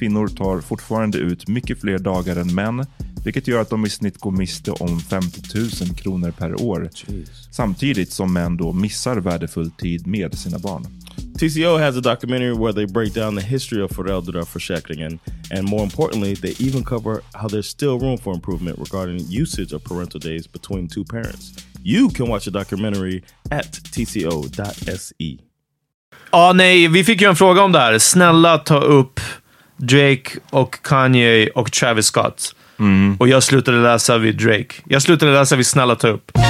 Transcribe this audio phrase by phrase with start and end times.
[0.00, 2.86] Kvinnor tar fortfarande ut mycket fler dagar än män,
[3.24, 6.90] vilket gör att de i snitt går miste om 50 000 kronor per år.
[6.94, 7.28] Jeez.
[7.50, 10.86] Samtidigt som män då missar värdefull tid med sina barn.
[11.38, 15.18] TCO has a documentary where they break down the history of föräldraförsäkringen
[15.50, 19.84] and more importantly, they even cover how there's still room for improvement regarding usage of
[19.84, 21.52] parental days between two parents.
[21.84, 25.38] You can watch the documentary at tco.se.
[26.32, 27.98] Ja, nej, vi fick ju en fråga om det här.
[27.98, 29.20] Snälla ta upp
[29.82, 32.54] Drake och Kanye och Travis Scott.
[33.18, 34.74] Och jag slutade läsa vid Drake.
[34.88, 36.30] Jag slutade läsa vid Snälla ta upp.
[36.34, 36.40] Nu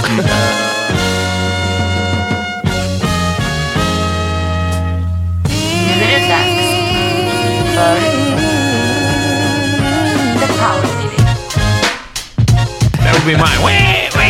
[6.04, 6.70] är det dags
[7.74, 7.96] för
[10.40, 11.26] The Power Meeting.
[13.04, 13.60] That would be mine.
[13.62, 14.20] Wah, wah.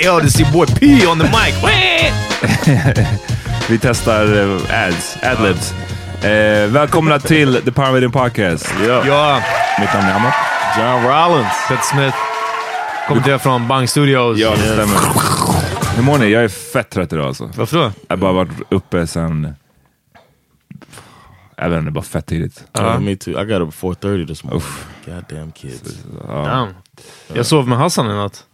[0.00, 1.54] Yo, this is your boy P on the mic.
[3.68, 5.74] Vi testar eh, ads, adlibs.
[6.22, 8.74] Eh, välkomna till The Power Meeting Podcast.
[8.86, 9.40] Ja,
[9.80, 10.34] Mitt namn är Amat.
[10.78, 11.52] John Rollins.
[11.68, 12.16] Peter Smith.
[13.08, 14.38] Kommer till er från Bang Studios.
[14.38, 14.98] Ja, det stämmer.
[15.96, 16.26] Hur mår ni?
[16.30, 17.50] Jag är fett trött idag alltså.
[17.56, 17.82] Varför då?
[17.82, 19.54] Jag har bara varit uppe sen...
[21.56, 22.64] Jag vet inte, bara fett tidigt.
[22.78, 23.30] Uh, me too.
[23.30, 24.62] I got up at 4.30 this morning.
[25.06, 25.82] Goddamn kids.
[26.26, 26.68] Damn.
[27.34, 28.44] Jag sov med Hassan i natt.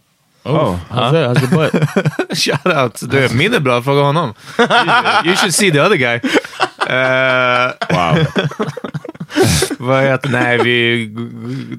[0.43, 0.75] Oh.
[0.89, 1.37] How's that?
[1.37, 2.37] How's your butt?
[2.37, 3.11] Shoutout.
[3.11, 3.81] Du, min är bra.
[3.81, 4.33] Fråga honom.
[5.25, 6.19] You should see the other guy.
[6.89, 8.25] Eh, Wow.
[9.79, 11.07] vad heter Nej, vi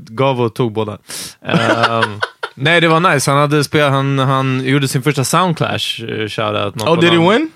[0.08, 0.98] gav och tog båda.
[1.46, 2.20] Ehm,
[2.54, 3.30] nej, det var nice.
[3.30, 6.02] Han, hade spelat, han, han gjorde sin första Soundclash.
[6.02, 6.82] Uh, shoutout.
[6.82, 7.50] oh, did he win?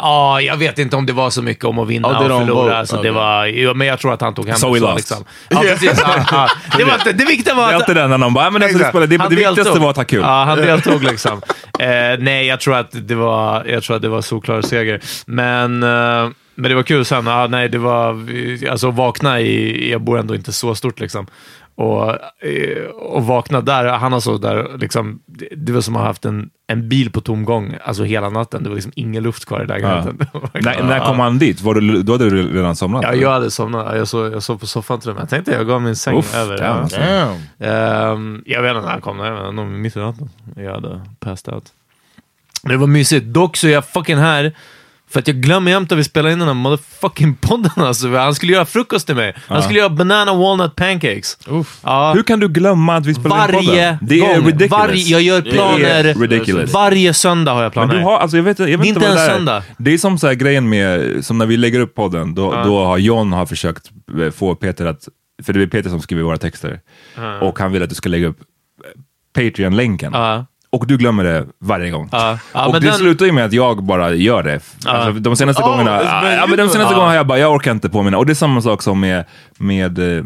[0.00, 2.78] Ja, jag vet inte om det var så mycket om att vinna Oh, och förlora.
[2.78, 3.10] Alltså, Okay.
[3.10, 4.96] det var, men jag tror att han tog hem So det we så, lost.
[4.96, 5.24] Liksom.
[5.48, 6.02] Ja, precis.
[6.06, 6.48] Ja, ja.
[6.78, 7.82] Det, var inte, det viktiga var Det är att...
[7.82, 10.20] alltid den när någon bara, "Ja, men alltså, det, viktigaste var att ha kul.
[10.20, 11.42] Ja, han deltog liksom.
[11.78, 11.88] Eh,
[12.18, 15.00] nej, jag tror att det var, jag tror att det var solklar seger.
[15.26, 17.28] Men, eh, men det var kul sen.
[17.28, 18.26] Ah, nej, det var,
[18.70, 21.26] alltså vakna i, jag bor ändå inte så stort liksom.
[21.76, 22.10] Och,
[22.44, 25.20] eh, och vakna där, han har så där, liksom,
[25.56, 28.62] det, var som att ha haft en, en bil på tomgång alltså hela natten.
[28.62, 30.18] Det var liksom ingen luft kvar i lägenheten.
[30.54, 31.60] När, när kom han dit?
[31.60, 33.02] Var du, då hade du redan somnat?
[33.02, 33.22] Ja, eller?
[33.22, 33.96] jag hade somnat.
[33.96, 35.22] Jag sov, jag sov på soffan till och med.
[35.22, 36.58] Jag tänkte jag gav min säng Uff, över.
[36.58, 36.82] damn, Ja.
[36.82, 37.00] alltså.
[37.00, 37.70] Damn.
[37.70, 40.30] Ehm, jag vet inte när han kom, jag vet inte, mitt i natten.
[40.56, 41.64] Jag hade passed out.
[42.62, 43.26] Men det var mysigt.
[43.26, 44.52] Dock så är jag fucking här
[45.10, 48.16] För att jag glömmer jämt att vi spelar in den här motherfucking podden alltså.
[48.16, 49.34] Han skulle göra frukost till mig.
[49.46, 51.38] Han skulle göra banana walnut pancakes.
[51.82, 52.12] Ja.
[52.14, 53.98] Hur kan du glömma att vi spelar in Varje podden?
[54.02, 54.46] Det är gång.
[54.46, 54.70] ridiculous.
[54.70, 56.14] Varje, jag gör planer.
[56.14, 56.72] Ridiculous.
[56.72, 57.94] Varje söndag har jag Men planer.
[57.94, 59.62] du har, alltså jag vet, jag vet Det är inte en söndag.
[59.78, 62.84] Det är som så här grejen med, som när vi lägger upp podden, då, då
[62.84, 63.90] har John har försökt
[64.20, 65.08] eh, få Peter att,
[65.42, 66.80] för det är Peter som skriver våra texter,
[67.40, 68.38] och han vill att du ska lägga upp
[69.34, 70.12] Patreon-länken.
[70.12, 70.46] Ja.
[70.74, 72.08] Och du glömmer det varje gång.
[72.12, 72.38] Ja.
[72.52, 74.60] Ja, och det den- slutar ju med att jag bara gör det.
[74.86, 77.52] Alltså, de senaste Oh, gångerna, been ja, men de senaste gångerna har jag bara, jag
[77.52, 78.18] orkar inte påminna.
[78.18, 79.24] Och det är samma sak som med,
[79.58, 80.24] med eh,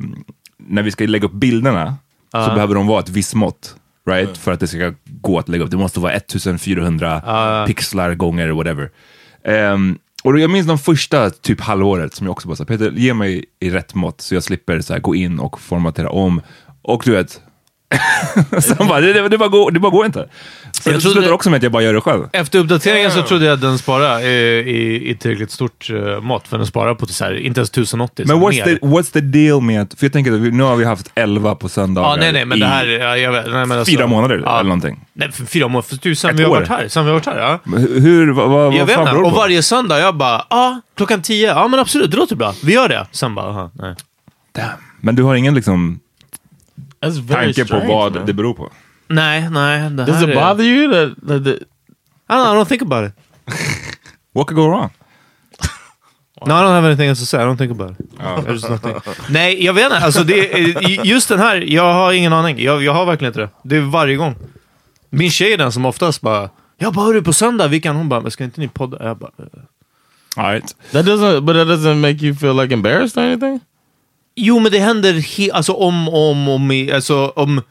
[0.68, 1.96] när vi ska lägga upp bilderna,
[2.32, 3.74] så behöver de vara ett visst mått.
[4.10, 4.38] Right?
[4.38, 5.70] För att det ska gå att lägga upp.
[5.70, 7.22] Det måste vara 1400
[7.66, 8.90] pixlar gånger whatever.
[9.44, 13.14] Ehm, och jag minns de första typ halvåret som jag också bara sa, Peter, ge
[13.14, 16.40] mig i rätt mått så jag slipper så här, gå in och formatera om.
[16.82, 17.40] Och du vet,
[18.60, 20.28] så han bara, det, det, det, bara går, det bara går inte.
[20.72, 22.24] Så Jag det slutar också med att jag bara gör det själv.
[22.32, 26.48] Efter uppdateringen så trodde jag att den sparar i, i, i tillräckligt stort uh, mått,
[26.48, 28.24] för den sparar på så här, inte ens 1080.
[28.28, 28.76] Men what's mer.
[28.76, 31.10] the, what's the deal med, att- för jag tänker att vi, nu har vi haft
[31.14, 32.86] 11 på söndagar Ja, nej, nej, men i det här...
[32.86, 34.54] Ja, jag vet, nej, men alltså, fyra månader ja.
[34.54, 35.00] eller någonting.
[35.12, 35.88] Nej, för fyra månader.
[35.88, 36.54] För du, sen Ett vi har år.
[36.56, 36.88] varit här.
[36.88, 37.58] Sen vi har varit här, ja.
[37.64, 39.12] Men Hur, vad, vad, Jag vad vet fan inte.
[39.12, 41.46] beror det Och varje söndag, jag bara, ja, klockan tio.
[41.48, 42.54] Ja, men absolut, det låter bra.
[42.64, 43.06] Vi gör det.
[43.12, 43.94] Sen bara, aha, nej.
[45.00, 46.00] Men du har ingen liksom,
[47.28, 48.26] tanke på vad man.
[48.26, 48.70] det beror på?
[49.08, 49.90] Nej, nej.
[49.90, 50.34] Det Does it är...
[50.34, 51.56] bother you that, that, that
[52.30, 53.14] I don't, know, I don't think about it.
[54.34, 54.90] What could go wrong?
[56.46, 57.42] No, I don't have anything else to say.
[57.42, 58.70] I don't think about it.
[58.70, 58.94] Nothing.
[59.28, 59.98] Nej, jag vet inte.
[59.98, 62.62] Alltså, det är, just den här, jag har ingen aning.
[62.62, 63.48] Jag, jag har verkligen inte det.
[63.62, 64.34] Det är varje gång.
[65.10, 67.96] Min tjej är den som oftast bara, jag bara, hörru på söndag, vilken?
[67.96, 69.04] Hon bara, men ska inte ni podda?
[69.04, 69.44] Jag bara, eh.
[70.36, 70.76] All right.
[70.92, 73.60] that doesn't but that doesn't make you feel like embarrassed or anything?
[74.40, 77.62] Jo, men det händer he- alltså om och om, om, alltså om...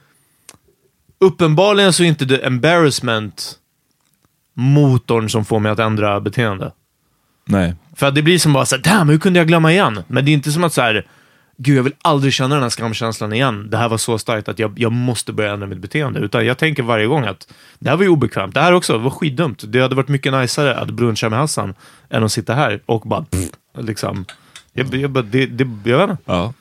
[1.19, 3.53] Uppenbarligen så är inte det embarrassment
[4.53, 6.71] motorn som får mig att ändra beteende.
[7.45, 7.75] Nej.
[7.95, 10.03] För att det blir som bara såhär, damn, hur kunde jag glömma igen?
[10.07, 11.05] Men det är inte som att så här,
[11.57, 13.69] gud, jag vill aldrig känna den här skamkänslan igen.
[13.69, 16.19] Det här var så starkt att jag, jag måste börja ändra mitt beteende.
[16.19, 17.47] Utan jag tänker varje gång att
[17.79, 18.53] det här var ju obekvämt.
[18.53, 19.63] Det här också var skitdumt.
[19.67, 21.73] Det hade varit mycket najsare att bruncha med Hassan
[22.09, 24.25] än att sitta här och bara, pff, liksom.
[24.77, 26.21] Jag, jag, bara- det, det, jag vet inte.
[26.25, 26.53] Ja.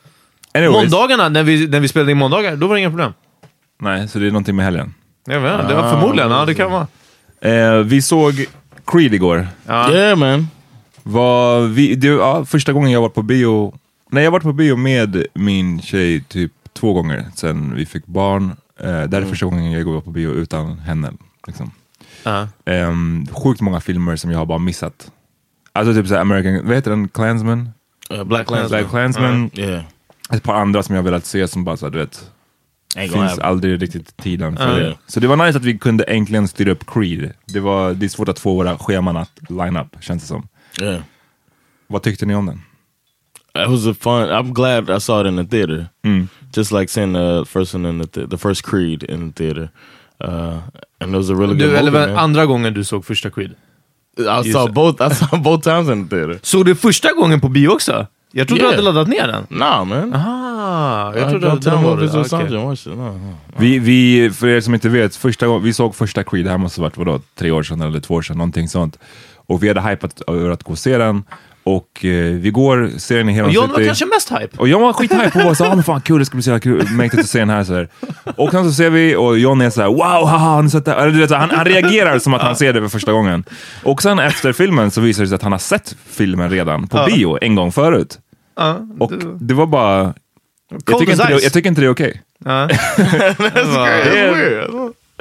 [0.53, 0.91] Anyways.
[0.91, 3.13] Måndagarna, när vi, när vi spelade in måndagar, då var det inga problem.
[3.81, 4.93] Nej, så det är någonting med helgen.
[5.25, 6.87] Jag vet inte, det var förmodligen, ja det kan vara.
[7.41, 8.45] Eh, vi såg
[8.85, 9.47] Creed igår.
[9.65, 9.91] Ja.
[9.91, 10.47] Yeah, man.
[11.03, 13.73] Var vi, det, ja, första gången jag var på bio,
[14.11, 18.05] nej jag har varit på bio med min tjej typ två gånger sen vi fick
[18.05, 18.55] barn.
[18.79, 21.11] Eh, det här är första gången jag går på bio utan henne.
[21.47, 21.71] Liksom.
[22.23, 22.47] Ja.
[22.65, 25.11] Um, sjukt många filmer som jag har bara missat.
[25.73, 27.07] Alltså typ såhär American, vad heter den?
[27.07, 27.69] Klansman?
[28.11, 28.69] Uh, Black Klansman.
[28.69, 29.49] Black Klansman.
[29.53, 29.83] Yeah.
[30.31, 32.31] Ett par andra som jag velat se som bara såhär, du vet,
[32.95, 34.87] Ain't finns aldrig riktigt tiden för Ja.
[34.87, 34.97] det.
[35.07, 37.31] Så det var nice att vi kunde äntligen styra upp Creed.
[37.45, 40.47] Det, var, det är svårt att få våra scheman att line up, känns det som.
[40.81, 41.01] Yeah.
[41.87, 42.61] Vad tyckte ni om den?
[43.63, 44.11] It was a fun.
[44.29, 45.87] I'm glad I saw it in the theater.
[46.03, 46.27] Mm.
[46.53, 49.69] Just like seeing the first one in the th- the first Creed in the theater,
[50.23, 50.57] uh,
[50.99, 51.77] and it was a really good Du, movie.
[51.79, 53.51] eller andra gången du såg första Creed?
[54.19, 55.01] I saw both.
[55.11, 56.39] I saw both times in the theater.
[56.41, 58.07] Såg du första gången på bio också?
[58.31, 58.71] Jag trodde Yeah.
[58.71, 59.45] du hade laddat ner den.
[59.49, 60.13] Nah, man.
[60.13, 62.07] Ah, jag trodde att den var det.
[62.07, 62.97] watched it.
[62.97, 63.35] No, no.
[63.57, 66.81] Vi, vi, för er som inte vet, första vi såg första Creed, det här måste
[66.81, 68.99] ha varit vadå, tre år sedan eller två år sedan, någonting sånt.
[69.35, 71.23] Och vi hade hypat över att gå och se den.
[71.67, 74.57] Och eh, vi går, ser den i hela Och John var kanske mest hype.
[74.57, 76.49] Och jag var skithype och var såhär, ah, men fan kul, det ska bli så
[76.49, 77.63] jävla kul, mäktigt att se den här.
[77.63, 77.89] Så här.
[78.35, 80.93] Och sen så ser vi och John är såhär, wow, haha, har ni sett det?
[80.93, 83.43] Eller, du vet, han, han reagerar som att han ser det för första gången.
[83.83, 87.05] Och sen efter filmen så visar det sig att han har sett filmen redan på
[87.05, 88.19] bio en gång förut.
[88.57, 90.13] Ja, Och det var bara...
[90.85, 92.21] Jag tycker, inte det, jag tycker inte det är okej.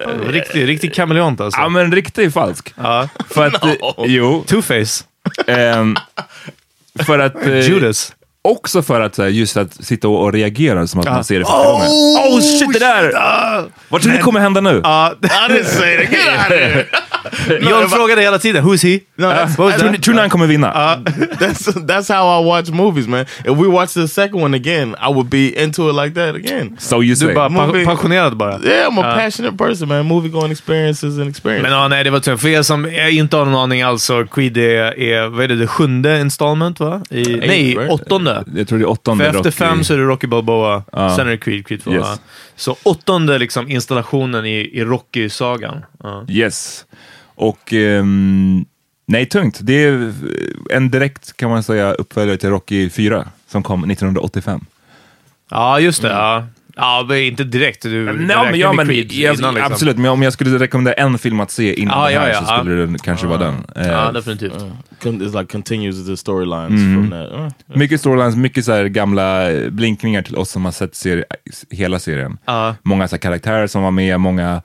[0.06, 1.60] var riktig, riktig kameleont alltså.
[1.60, 2.74] Ja men riktigt falsk.
[2.76, 3.08] Ja.
[3.28, 3.72] För att, eh,
[4.04, 5.04] jo, Two-face.
[5.46, 5.96] Ehm,
[7.06, 7.46] för att...
[7.46, 8.12] eh, Judas.
[8.42, 11.38] Också för att så här, just att sitta och, och reagera som att man ser
[11.38, 11.86] det första gången.
[11.88, 13.12] Oh shit, det där!
[13.88, 14.80] Vad tror du kommer hända nu?
[14.84, 16.10] Ja, I didn't say it.
[16.10, 16.86] Get out of here.
[17.70, 19.00] John frågade hela tiden, who is he?
[19.16, 20.72] No, that's, Tror ni- that's, Tror ni han kommer vinna?
[21.38, 23.20] that's that's how I watch movies, man.
[23.44, 26.76] If we watch the second one again, I would be into it like that again.
[26.78, 27.28] so you say.
[27.28, 27.84] Du bara pa Movie.
[27.84, 28.60] passionerad bara.
[28.64, 30.06] Yeah, I'm a passionate person, man.
[30.06, 31.62] Movie going experiences and experience.
[31.62, 32.42] Men ja, nej, det var tufft.
[32.42, 35.56] För er som inte har någon aning alls, så Creed är, är vad är det,
[35.56, 37.02] det sjunde installment va?
[37.10, 37.90] I, nej, right?
[37.90, 38.44] åttonde.
[38.56, 39.50] Jag tror det är åttonde För efter Rocky.
[39.56, 41.16] fem så är det Rocky Balboa, Ja.
[41.16, 41.92] sen är det Creed, Creed 2.
[41.92, 42.06] Yes.
[42.56, 45.84] Så åttonde liksom installationen i, i Rocky-sagan.
[46.28, 46.84] Yes.
[47.36, 47.72] Och...
[47.72, 48.64] ehm,
[49.06, 49.58] nej, tungt.
[49.62, 50.12] Det är
[50.70, 54.60] en direkt, kan man säga, uppföljare till Rocky 4 som kom 1985.
[55.50, 56.08] ja, just det.
[56.08, 56.46] Ja.
[56.78, 57.82] Ja, men inte direkt.
[57.82, 59.72] Du, Nej, men, ja, men, jag, innan, liksom.
[59.72, 62.34] Absolut, men om jag skulle rekommendera en film att se innan Ja, det här ja,
[62.34, 63.54] ja, så skulle det kanske vara den.
[63.76, 64.52] Eh, Ja, definitivt.
[65.02, 66.94] Con- It's like continues the storylines Mm.
[66.94, 67.32] from that.
[67.70, 71.24] Uh, Mycket storylines, mycket så här gamla eh, blinkningar till oss som har sett serie,
[71.70, 72.38] hela serien.
[72.82, 74.62] Många så här karaktärer som var med, många,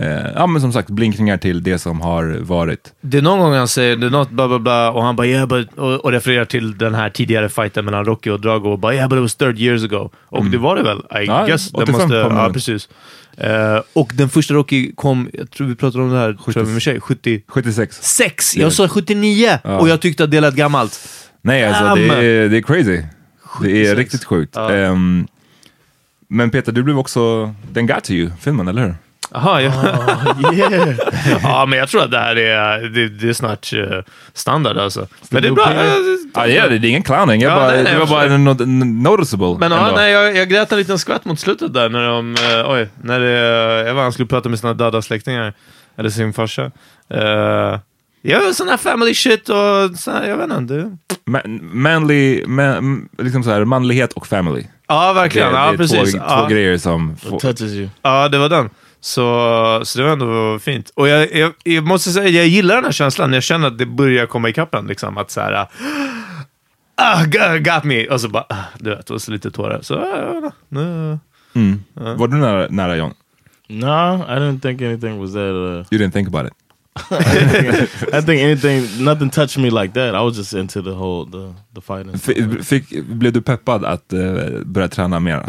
[0.00, 2.92] eh, ja men som sagt blinkningar till det som har varit.
[3.00, 5.26] Det är någon gång han säger det är något bla bla bla och han bara
[5.26, 8.78] yeah but, och, och refererar till den här tidigare fighten mellan Rocky och Drago och
[8.78, 10.10] bara yeah but it was 30 years ago.
[10.28, 10.98] Och det var det väl?
[10.98, 11.26] I Mm.
[11.26, 11.70] Ja, guess.
[11.72, 12.88] 85 måste, ja, precis.
[13.36, 16.64] Eh, och den första Rocky kom, jag tror vi pratade om det här, tror jag
[16.64, 17.44] med mig tjej, 76.
[17.48, 18.56] 76.
[18.56, 21.00] Jag sa 79 och jag tyckte att det lät gammalt.
[21.42, 23.02] Nej, alltså det är, det är crazy.
[23.62, 23.98] Det är 76.
[23.98, 24.52] riktigt sjukt.
[24.56, 24.72] Ja.
[24.72, 25.26] Ehm,
[26.28, 28.94] men Peter, du blev också, den got to you, filmen, eller hur?
[29.32, 29.72] Jaha, ja.
[30.54, 30.88] yeah.
[31.42, 33.98] ja, men jag tror att det här är, det, det är snart eh,
[34.32, 35.06] standard alltså.
[35.30, 35.70] Men det är bra.
[35.72, 35.92] eh,
[36.34, 36.78] Ja, det är det.
[36.78, 37.40] Det är ingen clowning.
[37.40, 38.58] Jag Ja, bara, nej, nej, det var bara not,
[39.18, 39.56] noticeable.
[39.68, 42.70] Men ja, nej, jag, jag grät en liten skvätt mot slutet där när de, eh,
[42.72, 43.30] oj, när det,
[43.88, 45.52] jag var han skulle prata med sina döda släktingar,
[45.96, 46.70] eller sin farsa.
[47.14, 47.78] Uh,
[48.22, 49.56] ja, sån här family shit och
[49.98, 50.74] så här, jag vet inte.
[50.74, 50.90] Det,
[51.26, 54.66] Ma- manly, man, liksom så här, manlighet och family.
[54.88, 55.52] ja, Det, verkligen.
[55.52, 56.12] det ja, är precis.
[56.12, 56.40] två, ja.
[56.40, 57.16] två grejer som...
[57.16, 57.88] Får, It touches you.
[58.02, 58.70] Ja, det var den.
[59.00, 60.90] Så, så det var ändå fint.
[60.94, 63.86] Och jag, jag, jag måste säga, jag gillar den här känslan jag känner att det
[63.86, 64.86] börjar komma ikapp en.
[64.86, 65.66] Liksom, att så här,
[66.96, 68.06] ah, got, got me!
[68.06, 69.78] Och så bara, ah, du vet, och så lite tårar.
[69.82, 71.18] Så, ja, nu.
[71.54, 71.82] mm.
[71.94, 73.14] Var du nära, nära John?
[73.68, 73.86] No,
[74.28, 75.38] I didn't think anything was that.
[75.40, 76.52] Uh, You didn't think about it?
[78.12, 80.14] I think anything, nothing touched me like that.
[80.14, 82.14] I was just into the whole the the fighting.
[82.14, 84.18] F- fick, blev du peppad att eh,
[84.64, 85.42] börja träna mer?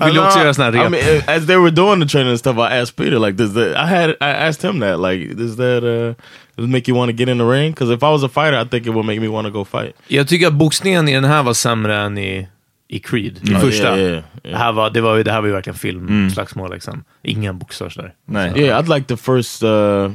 [0.04, 2.30] Vill du också göra sån här I mean, uh, as they were doing the training
[2.30, 5.34] and stuff, I asked Peter like, "Does that?" I had I asked him that like,
[5.34, 6.14] "Does that uh,
[6.56, 8.56] does make you want to get in the ring?" Because if I was a fighter,
[8.56, 9.94] I think it would make me want to go fight.
[10.08, 12.48] Jag tycker att boxningen i den här var sämre än i,
[12.88, 13.38] i Creed.
[13.48, 13.84] I Oh, första.
[13.98, 14.60] yeah, yeah, Det, yeah.
[14.62, 17.04] här var, det, var, ju- det här var ju verkligen film, slagsmål liksom.
[17.22, 18.12] Ingen boxar sådär.
[18.26, 18.52] Nej.
[18.60, 20.10] Yeah, I'd like the first uh,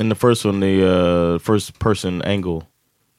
[0.00, 2.60] in the first one, the uh, first person angle.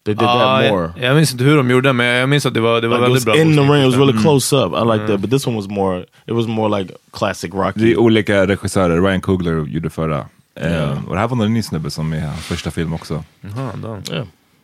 [0.05, 0.91] They did Ja, that more.
[0.97, 2.87] jag, jag minns inte hur de gjorde det, men jag minns att det var, det
[2.87, 3.41] var Like it väldigt was bra.
[3.41, 3.81] in the ring.
[3.81, 4.73] It was really close up.
[4.73, 5.99] I like that, but this one was more.
[6.01, 7.95] It was more like classic Det är Rocky.
[7.95, 9.01] olika regissörer.
[9.01, 10.25] Ryan Coogler gjorde förra.
[10.61, 10.97] Ja.
[11.07, 13.23] och det här var någon ny snubbe som är hans första film också.
[13.41, 14.01] Jaha, då.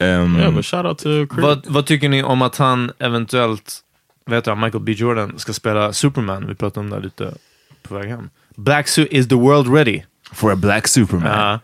[0.02, 0.52] Yeah, yeah.
[0.56, 1.28] But shout out to Creed.
[1.46, 3.80] Vad, vad tycker ni om att han eventuellt,
[4.36, 6.48] heter han, Michael B Jordan, ska spela Superman?
[6.48, 7.34] Vi pratade om det lite
[7.84, 8.30] på väg hem.
[8.56, 10.02] Black suit, is the world ready?
[10.32, 11.40] For a black Superman.
[11.40, 11.60] Ja.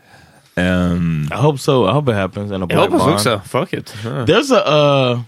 [0.56, 1.86] Ehm, I hope so.
[1.90, 2.52] I hope it happens.
[2.52, 3.14] And a black Bond.
[3.14, 3.42] också.
[3.46, 3.96] Fuck it.
[4.04, 4.26] Ja.
[4.26, 5.22] There's a uh,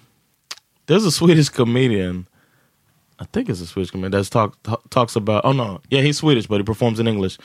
[0.86, 2.26] there's a Swedish comedian.
[3.20, 4.56] I think it's a Swedish comedian that's talk,
[4.90, 5.46] talks about.
[5.46, 7.38] Oh no, yeah, he's Swedish, but he performs in English,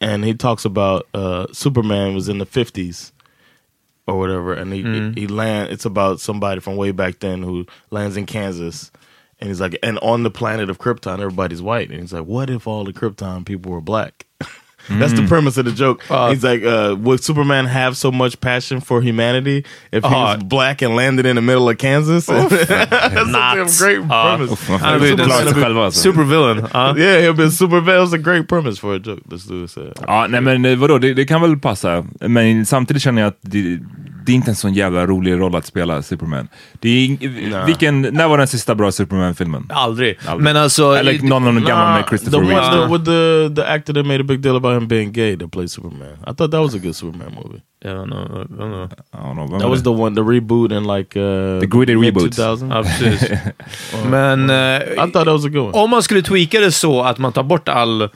[0.00, 3.12] and he talks about uh, Superman was in the fifties
[4.06, 4.82] or whatever, and he
[5.20, 5.70] he land.
[5.70, 8.90] It's about somebody from way back then who lands in Kansas,
[9.42, 12.48] and he's like, and on the planet of Krypton, everybody's white, and he's like, what
[12.50, 14.24] if all the Krypton people were black?
[15.00, 16.02] That's the premise of the joke.
[16.30, 20.44] He's like, uh, would Superman have so much passion for humanity if he was Oh.
[20.44, 22.26] black and landed in the middle of Kansas?
[22.26, 22.52] That's
[23.80, 24.36] a great Ja.
[24.36, 24.52] premise.
[24.52, 25.84] uff, man Han får är ju klara sig den själva.
[25.84, 26.08] Alltså.
[26.98, 27.80] Yeah, he'll be super.
[27.80, 29.22] That was a great premise for a joke.
[29.30, 29.76] Let's do this.
[29.76, 32.04] Uh, Ja, nej men eh, vadå, det, det kan väl passa.
[32.20, 33.78] Men samtidigt känner jag att det,
[34.26, 36.48] det är inte en sån jävla rolig roll att spela Superman.
[36.80, 39.66] Det är, vilken, när var den sista bra Superman-filmen?
[39.72, 40.18] Aldrig.
[40.26, 40.44] Aldrig.
[40.44, 40.92] Men alltså...
[40.92, 42.86] Eller någon av de gamla Nah, med the Christopher one Reeve.
[42.86, 45.50] the, with the the actor that made a big deal about him being gay that
[45.52, 46.16] played Superman.
[46.26, 47.60] I thought that was a good Superman movie.
[47.84, 48.96] Jag vet inte, jag vet inte.
[49.12, 49.84] I don't know, That var was det?
[49.84, 52.36] the one, the reboot in like uh, The gritty reboot.
[52.36, 52.70] 2000.
[52.70, 53.30] Ja, precis.
[54.10, 55.84] Men eh, I thought that was a good one.
[55.84, 58.08] om man skulle tweaka det så att man tar bort all,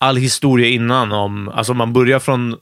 [0.00, 2.56] all historia innan, om, alltså man börjar från,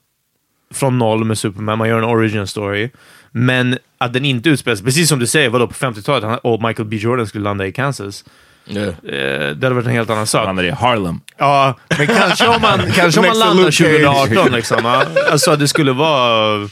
[0.74, 2.90] från noll med Superman, man gör en origin story,
[3.32, 6.88] men att den inte utspelas, precis som du säger, vadå, på 50-talet, han- och Michael
[6.88, 8.24] B Jordan skulle landa i Kansas.
[8.68, 8.94] Yeah.
[9.02, 10.46] Det hade varit en helt annan sak.
[10.46, 11.20] Han är i Harlem.
[11.38, 14.24] Ja, men kanske om man, kanske om man landar Luke Cage.
[14.26, 14.78] 2018 liksom.
[14.84, 15.04] Ja.
[15.32, 16.68] Alltså det skulle vara...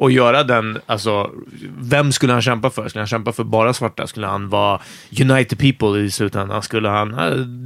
[0.00, 1.30] Och göra den, alltså,
[1.78, 2.88] vem skulle han kämpa för?
[2.88, 4.06] Skulle han kämpa för bara svarta?
[4.06, 4.80] Skulle han vara
[5.20, 6.62] United People i slutändan?
[6.62, 7.08] Skulle han...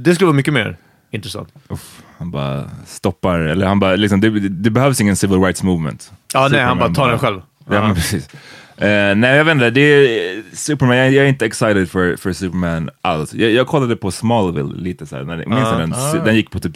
[0.03, 0.77] Det skulle vara mycket mer
[1.11, 1.49] intressant.
[1.69, 6.11] Uff, han bara stoppar, eller han bara, liksom, det, det behövs ingen civil rights movement.
[6.33, 7.41] Ja, nej, han bara Superman tar den själv.
[7.69, 8.29] Ja, men precis.
[8.77, 9.69] Eh, nej, jag vet inte.
[9.69, 13.33] Det är, Superman, jag, jag är inte excited för, för Superman alls.
[13.33, 16.25] Jag, jag kollade på Smallville lite så här, när, minns du den?
[16.25, 16.75] Den gick på typ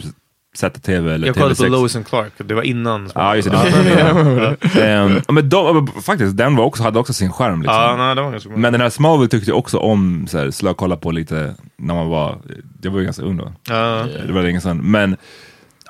[0.58, 1.68] ZTV eller Jag kollade på TV6.
[1.68, 3.10] Lois and Clark, det var innan.
[3.14, 3.56] Ja, just det.
[3.94, 7.62] det var, Ehm, men de, faktiskt, den var också, hade också sin charm.
[7.62, 7.76] Liksom.
[7.82, 8.58] Ja, nej, det var ganska bra.
[8.58, 11.94] Men den här Smallville tyckte jag också om, så här, slå kolla på lite när
[11.94, 12.38] man var,
[12.82, 13.52] jag var ju ganska ung då.
[13.68, 14.06] Ja.
[14.26, 14.78] Det var länge sedan.
[14.90, 15.16] Men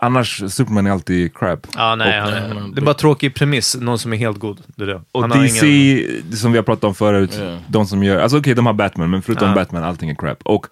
[0.01, 1.67] annars Superman är alltid crap.
[1.77, 3.77] Ja, nej, och, han är, det är bara tråkig premiss.
[3.81, 4.59] Någon som är helt god.
[4.67, 5.01] Det är det.
[5.13, 7.57] och Han DC, ingen- som vi har pratat om förut, Ja.
[7.69, 9.55] de som gör, alltså okej de har Batman, men förutom Ja.
[9.55, 10.39] Batman, allting är crap.
[10.43, 10.67] Och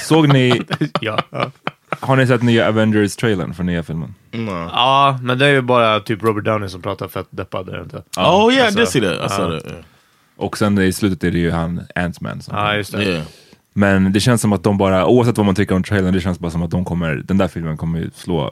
[0.00, 0.62] såg ni,
[1.00, 1.18] ja.
[1.30, 1.50] ja.
[2.00, 4.14] Har ni sett nya Avengers-trailern för nya filmen?
[4.32, 4.50] No.
[4.72, 7.68] ja, men det är ju bara typ Robert Downey som pratar fett deppad.
[7.68, 8.02] Är det inte?
[8.16, 9.12] oh yeah, alltså, did see that.
[9.12, 9.28] I ja.
[9.28, 9.72] saw that.
[9.72, 9.84] Yeah.
[10.36, 12.40] Och sen i slutet är det ju han Ant-Man.
[12.50, 13.02] Ja, just det.
[13.04, 13.24] yeah.
[13.74, 16.38] Men det känns som att de bara, oavsett vad man tycker om trailern, det känns
[16.38, 18.50] bara som att de kommer, den där filmen kommer slå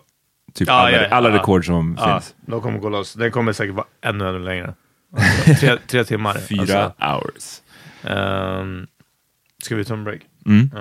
[0.55, 1.35] typ Ja, alla, ja, alla Ja.
[1.35, 2.35] rekord som Ja, finns.
[2.47, 3.15] de kommer gå loss.
[3.15, 4.75] Den kommer säkert vara ännu, ännu längre.
[5.61, 6.35] tre, tre timmar.
[6.35, 7.61] Fyra Alltså, hours.
[8.05, 8.87] ehm,
[9.63, 10.21] ska vi ta en break?
[10.47, 10.71] Mm.
[10.75, 10.81] Ja.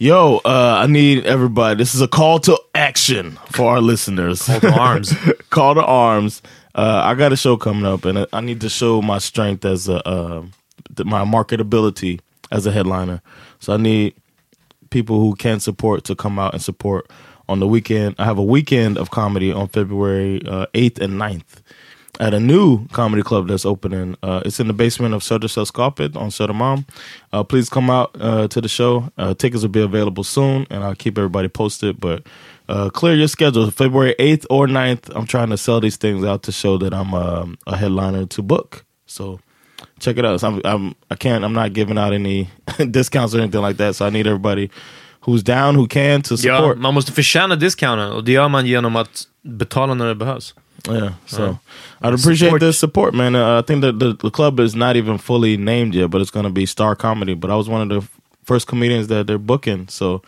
[0.00, 1.76] Yo, uh, I need everybody.
[1.76, 4.44] This is a call to action for our listeners.
[4.44, 5.14] Call to arms.
[5.50, 6.40] call to arms.
[6.72, 9.88] Uh, I got a show coming up, and I need to show my strength as
[9.88, 10.44] a uh,
[10.98, 12.20] my marketability
[12.52, 13.20] as a headliner.
[13.58, 14.14] So I need
[14.90, 17.10] people who can support to come out and support
[17.48, 18.14] on the weekend.
[18.20, 21.60] I have a weekend of comedy on February uh, 8th and 9th
[22.18, 24.16] at a new comedy club that's opening.
[24.22, 26.84] Uh, it's in the basement of Södersällskapet on Södermalm.
[27.32, 29.08] Uh, please come out uh, to the show.
[29.16, 32.00] Uh, tickets will be available soon, and I'll keep everybody posted.
[32.00, 32.22] But
[32.68, 33.70] uh, clear your schedule.
[33.70, 37.14] February 8th or 9th, I'm trying to sell these things out to show that I'm
[37.14, 38.84] um, a headliner to book.
[39.06, 39.38] So
[40.00, 40.40] check it out.
[40.40, 42.48] So I'm, I'm, I can't, I'm not giving out any
[42.90, 43.94] discounts or anything like that.
[43.96, 44.70] So I need everybody
[45.20, 46.78] who's down, who can, to Ja, support.
[46.78, 50.54] man måste förtjäna discounten och det gör man genom att betala när det behövs.
[50.88, 51.54] Yeah, so Uh,
[52.02, 53.34] I'd appreciate support- the support, man.
[53.34, 56.30] Uh, I think that the, the club is not even fully named yet, but it's
[56.30, 57.34] going to be Star Comedy.
[57.34, 58.10] But I was one of the f-
[58.44, 60.22] first comedians that they're booking, so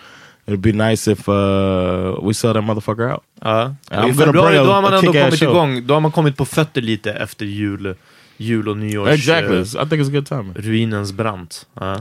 [0.47, 3.23] it'd be nice if uh, we sell that motherfucker out.
[3.43, 3.63] Ja.
[3.65, 5.51] I'm I gonna februari, bring a- då har man a ändå kick-ass kommit show.
[5.51, 5.87] igång.
[5.87, 7.95] Då har man kommit på fötter lite efter jul,
[8.37, 9.09] jul och nyårs...
[9.09, 10.53] exactly, eh, I think it's a good time.
[10.55, 11.67] ruinens brant.
[11.81, 11.97] Ja.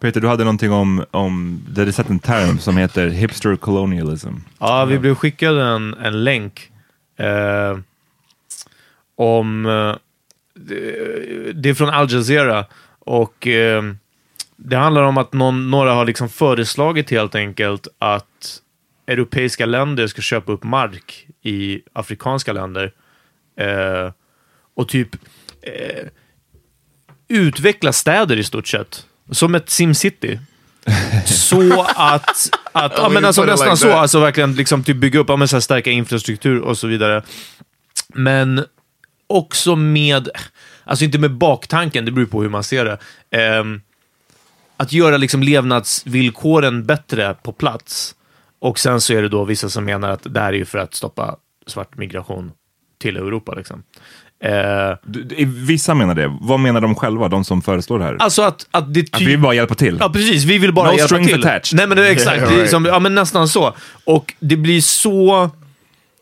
[0.00, 4.28] Peter, du hade någonting om, om du hade sett en term som heter hipster colonialism.
[4.60, 6.70] Ja, vi blev skickade en, en länk
[7.16, 7.78] eh,
[9.16, 9.64] om...
[10.56, 12.66] Det, det är från Al Jazeera
[12.98, 13.82] och eh,
[14.56, 18.60] det handlar om att någon, några har liksom föreslagit helt enkelt att
[19.06, 22.92] europeiska länder ska köpa upp mark i afrikanska länder
[23.56, 24.12] eh,
[24.74, 25.16] och typ
[25.62, 26.06] eh,
[27.28, 29.06] utveckla städer i stort sett.
[29.30, 30.38] Som ett SimCity.
[31.24, 33.96] Så att, att ja, men alltså nästan like så, that.
[33.96, 37.22] alltså verkligen liksom typ bygga upp, ja, men så här, stärka infrastruktur och så vidare.
[38.08, 38.64] Men
[39.26, 40.28] också med,
[40.84, 42.98] alltså inte med baktanken, det beror på hur man ser det.
[43.30, 43.80] Ehm,
[44.76, 48.14] att göra liksom levnadsvillkoren bättre på plats.
[48.58, 50.78] Och sen så är det då vissa som menar att det här är ju för
[50.78, 52.52] att stoppa svart migration
[52.98, 53.54] till Europa.
[53.54, 53.82] Liksom.
[54.44, 54.96] Eh,
[55.46, 56.36] vissa menar det.
[56.40, 58.16] Vad menar de själva, de som föreslår det här?
[58.20, 59.96] alltså att, att det att vi vill bara hjälpa till?
[60.00, 60.44] Ja, precis.
[60.44, 61.40] Vi vill bara No hjälpa till.
[61.46, 61.76] attached.
[61.76, 62.36] Nej, men det är exakt.
[62.36, 62.70] Yeah, det är right.
[62.70, 63.74] som, ja, men nästan så.
[64.04, 65.50] Och det blir så...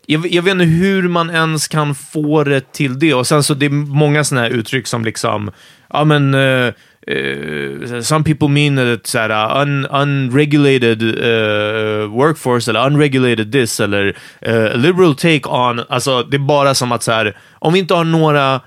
[0.06, 3.14] Jag, jag vet inte hur man ens kan få det till det.
[3.14, 5.50] Och sen så det är många sådana här uttryck som liksom,
[5.92, 6.72] ja men, eh,
[7.06, 14.16] eh, some people mean that så här, un, unregulated eh, workforce eller unregulated this eller
[14.40, 17.94] eh, liberal take on, alltså det är bara som att så här, om vi inte
[17.94, 18.60] har några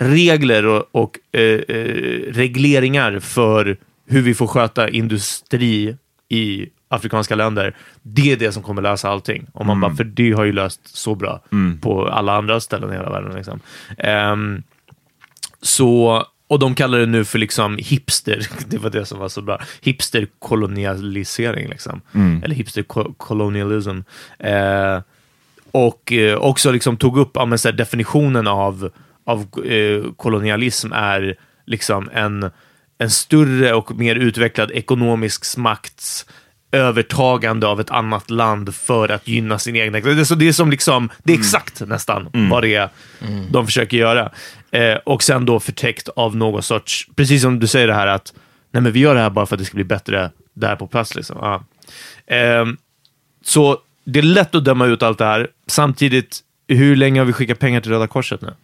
[0.00, 5.96] regler och, och eh, eh, regleringar för hur vi får sköta industri
[6.28, 9.46] i afrikanska länder, det är det som kommer lösa allting.
[9.52, 11.40] Och man bara, för det har ju löst så bra
[11.80, 13.34] på alla andra ställen i hela världen.
[13.34, 13.60] Liksom.
[13.98, 14.62] Ehm,
[15.62, 19.42] så, och de kallar det nu för liksom hipster, det var det som var så
[19.42, 22.00] bra, hipsterkolonialisering, liksom.
[22.44, 23.98] eller hipsterkolonialism.
[24.38, 25.00] Eh,
[25.70, 28.90] och eh, också liksom tog upp ja, men, så här, definitionen av,
[29.26, 32.50] av eh, kolonialism är liksom en,
[32.98, 36.26] en större och mer utvecklad ekonomisk makts
[36.72, 40.00] övertagande av ett annat land för att gynna sin egna...
[40.00, 42.88] Det är, så det är som liksom, det är exakt nästan vad det är
[43.50, 44.30] de försöker göra.
[44.74, 48.34] Eh, och sen då förtäckt av någon sorts, precis som du säger det här att
[48.70, 50.86] nej men vi gör det här bara för att det ska bli bättre där på
[50.86, 51.14] plats.
[51.14, 51.36] Liksom.
[51.40, 51.60] Ah.
[52.34, 52.66] Eh,
[53.44, 55.48] så det är lätt att döma ut allt det här.
[55.66, 58.54] Samtidigt, hur länge har vi skickat pengar till Röda Korset nu?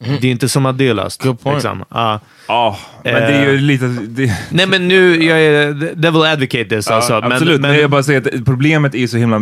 [0.00, 1.22] Det är inte som att det är löst.
[1.22, 1.56] Good point.
[1.56, 1.84] Liksom.
[1.90, 2.20] Ja.
[2.48, 3.86] Ja, men det är ju lite...
[3.86, 7.12] Det, Nej, men nu, jag är devil advocate this alltså.
[7.12, 9.40] ja, men, absolut, men, men, jag bara säger att problemet är så himla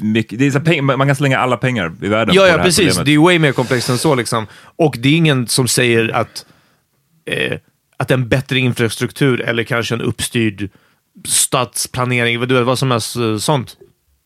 [0.00, 0.38] mycket.
[0.38, 2.58] Det är så peng, man kan slänga alla pengar i världen Ja, på ja, det
[2.58, 2.86] här precis.
[2.86, 3.06] problemet.
[3.06, 4.14] Det är way mer komplext än så.
[4.14, 4.46] Liksom.
[4.76, 6.46] Och det är ingen som säger att,
[7.30, 7.58] eh,
[7.96, 10.70] att en bättre infrastruktur eller kanske en uppstyrd
[11.24, 13.76] stadsplanering, vad, du vet, vad som helst eh, sånt,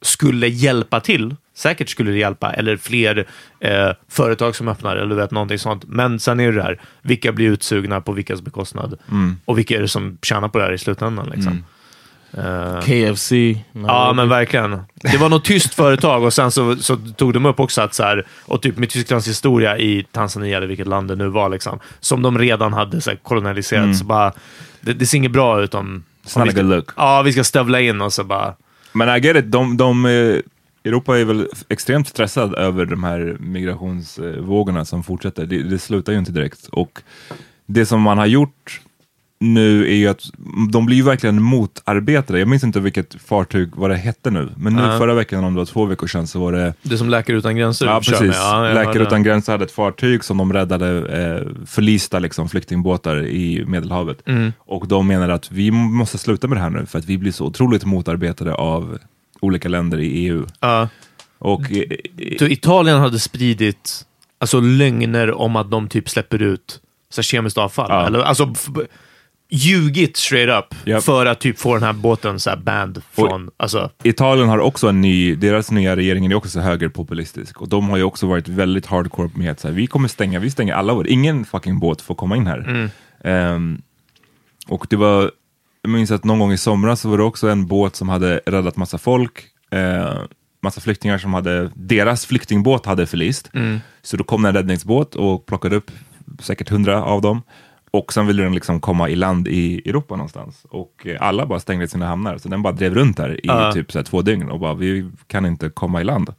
[0.02, 1.36] skulle hjälpa till.
[1.54, 3.26] Säkert skulle det hjälpa, eller fler
[3.60, 5.84] eh, företag som öppnar, eller vet, någonting sånt.
[5.86, 8.98] Men sen är det det här, vilka blir utsugna på vilkas bekostnad?
[9.10, 9.36] Mm.
[9.44, 11.32] Och vilka är det som tjänar på det här i slutändan?
[11.34, 11.64] Liksom?
[12.38, 13.32] Eh, KFC.
[13.72, 14.80] Ja, men verkligen.
[14.94, 18.02] Det var något tyst företag och sen så, så tog de upp också att så
[18.02, 21.78] här, och typ med Tysklands historia i Tanzania, eller vilket land det nu var, liksom,
[22.00, 23.96] som de redan hade så här, kolonialiserat.
[23.96, 24.32] Så bara,
[24.80, 26.04] det, det ser inget bra ut om...
[26.24, 26.90] It's om not vi a ska, good look.
[26.96, 28.54] Ja, vi ska stövla in och så bara...
[28.92, 30.36] Men I get it, de, de, eh,
[30.84, 35.46] Europa är väl extremt stressad över de här migrationsvågorna som fortsätter.
[35.46, 36.66] Det, det slutar ju inte direkt.
[36.66, 37.02] Och
[37.66, 38.80] det som man har gjort
[39.40, 40.20] nu är ju att
[40.72, 42.38] de blir ju verkligen motarbetare.
[42.38, 44.98] Jag minns inte vilket fartyg, vad det hette nu, men nu Ja.
[44.98, 47.56] förra veckan, om det var två veckor sedan, så var det Det som Läkare Utan
[47.56, 48.20] Gränser Ja, precis.
[48.20, 48.34] med.
[48.36, 53.64] Ja, Läkare utan gränser hade ett fartyg som de räddade eh, förlista liksom, flyktingbåtar i
[53.66, 54.28] Medelhavet.
[54.28, 54.52] Mm.
[54.58, 57.32] Och de menar att vi måste sluta med det här nu för att vi blir
[57.32, 58.98] så otroligt motarbetade av
[59.42, 60.46] olika länder i EU.
[60.60, 60.88] Ja.
[61.38, 64.06] Och, eh, Så Italien hade spridit
[64.38, 67.86] alltså, lögner om att de typ släpper ut så här, kemiskt avfall.
[67.90, 68.06] Ja.
[68.06, 68.54] Eller, alltså,
[69.54, 71.04] ljugit straight up Japp.
[71.04, 73.50] för att typ få den här båten så här, banned från...
[73.56, 77.88] Alltså, Italien har också en ny, deras nya regering är också så högerpopulistisk och de
[77.88, 80.74] har ju också varit väldigt hardcore med att så här, vi kommer stänga, vi stänger
[80.74, 82.90] alla våra, ingen fucking båt får komma in här.
[83.24, 83.82] Ehm,
[84.68, 85.30] och det var,
[85.82, 88.40] jag minns att någon gång i somras så var det också en båt som hade
[88.46, 90.18] räddat massa folk, eh,
[90.62, 93.50] massa flyktingar som hade, deras flyktingbåt hade förlist.
[94.02, 95.90] Så då kom en räddningsbåt och plockade upp
[96.40, 97.42] säkert hundra av dem.
[97.90, 100.66] Och sen ville den liksom komma i land i Europa någonstans.
[100.70, 102.38] Och eh, alla bara stängde sina hamnar.
[102.38, 103.72] Så den bara drev runt där i Ja.
[103.72, 106.34] typ så här två dygn och bara, vi kan inte komma i land.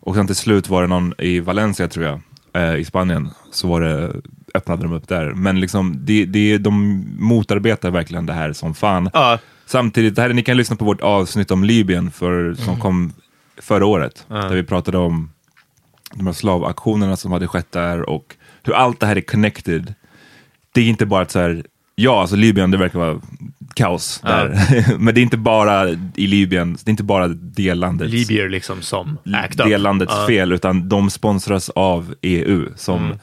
[0.00, 2.20] Och sen till slut var det någon i Valencia tror jag,
[2.52, 4.12] eh, i Spanien, så var det,
[4.54, 5.26] öppnade de upp där.
[5.34, 9.10] Men liksom, det, det, de motarbetar verkligen det här som fan.
[9.12, 13.12] ja, Samtidigt, här, ni kan lyssna på vårt avsnitt om Libyen för, som kom
[13.58, 14.24] förra året.
[14.28, 15.30] Där vi pratade om
[16.14, 19.94] de här slavaktionerna som hade skett där och hur allt det här är connected.
[20.74, 23.20] Det är inte bara att så här, ja alltså Libyen det verkar vara
[23.74, 24.58] kaos där.
[24.98, 28.82] Men det är inte bara i Libyen, det är inte bara det landets, Libyer liksom
[28.82, 29.66] som act up.
[29.66, 30.26] det landets Ja.
[30.26, 33.18] fel, utan de sponsras av EU som Mm.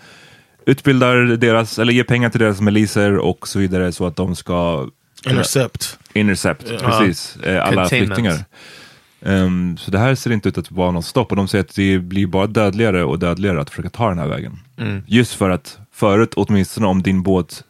[0.69, 4.89] Utbildar deras, eller ger pengar till deras miliser och så vidare så att de ska
[5.25, 5.99] Intercept.
[6.13, 7.35] Intercept, precis.
[7.35, 8.45] Eh, alla flyktingar.
[9.21, 11.75] Ehm, så det här ser inte ut att vara något stopp och de säger att
[11.75, 14.59] det blir bara dödligare och dödligare att försöka ta den här vägen.
[14.77, 15.03] Mm.
[15.07, 17.63] Just för att förut, åtminstone om din båt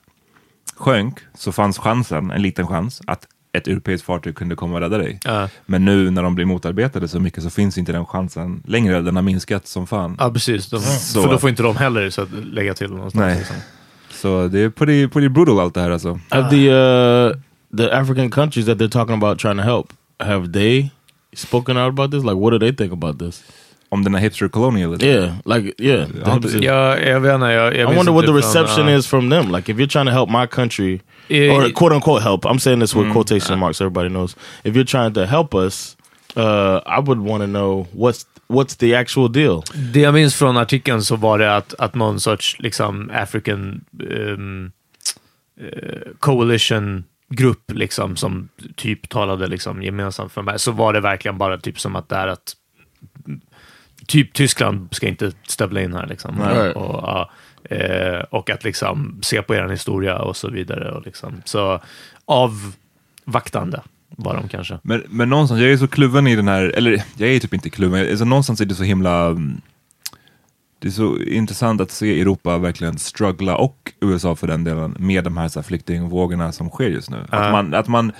[0.76, 4.98] sjönk, så fanns chansen, en liten chans, att ett europeiskt fartyg kunde komma och rädda
[4.98, 5.20] dig.
[5.24, 5.50] Ja.
[5.66, 9.02] Men nu när de blir motarbetade så mycket så finns inte den chansen längre.
[9.02, 10.16] Den har minskat som fan.
[10.20, 10.70] Ja, precis.
[10.70, 13.26] De, Så- för då får inte de heller så att lägga till någonstans.
[13.26, 13.38] Nej.
[13.38, 13.56] Liksom.
[14.12, 16.20] Så det är pretty, pretty brutal allt det här alltså.
[16.30, 17.34] Have the uh,
[17.78, 19.88] the African countries that they're talking about trying to help
[20.20, 20.90] have they
[21.34, 22.24] spoken out about this?
[22.24, 23.44] Like, what do they think about this?
[23.92, 25.06] Om den här hipster colonialism.
[25.06, 26.38] Yeah, like yeah.
[26.38, 26.66] opposite.
[26.66, 28.98] Jag, vet inte, jag, jag I wonder what the reception ja.
[28.98, 29.56] is from them.
[29.56, 31.00] Like, if you're trying to help my country,
[31.30, 33.82] Eh, or quote unquote help, I'm saying this with quotation marks.
[33.82, 34.36] Everybody knows.
[34.64, 35.96] If you're trying to help us,
[36.36, 39.64] uh, I would want to know what's what's the actual deal.
[39.94, 44.72] Det jag minns från artikeln så var det att, att någon sorts liksom African ehm,
[45.62, 51.38] eh, coalition grupp liksom som typ talade liksom gemensamt för mig, så var det verkligen
[51.38, 52.56] bara typ som att det är att
[54.10, 56.36] typ Tyskland ska inte stövla in här liksom.
[56.36, 56.72] Nej.
[56.72, 57.30] Och,
[57.72, 60.92] eh, och att liksom se på er historia och så vidare.
[60.92, 61.42] Och liksom.
[61.46, 61.82] Så
[62.26, 63.82] avvaktande.
[64.10, 64.80] var de kanske.
[64.84, 67.70] Men, men någonstans, jag är så kluven i den här, eller jag är typ inte
[67.70, 69.62] kluven, alltså, någonstans är det så himla mm,
[70.80, 75.24] det är så intressant att se Europa verkligen struggla, och USA för den delen, med
[75.24, 77.26] de här, så här flyktingvågorna som sker just nu.
[77.30, 78.12] Att, man, att man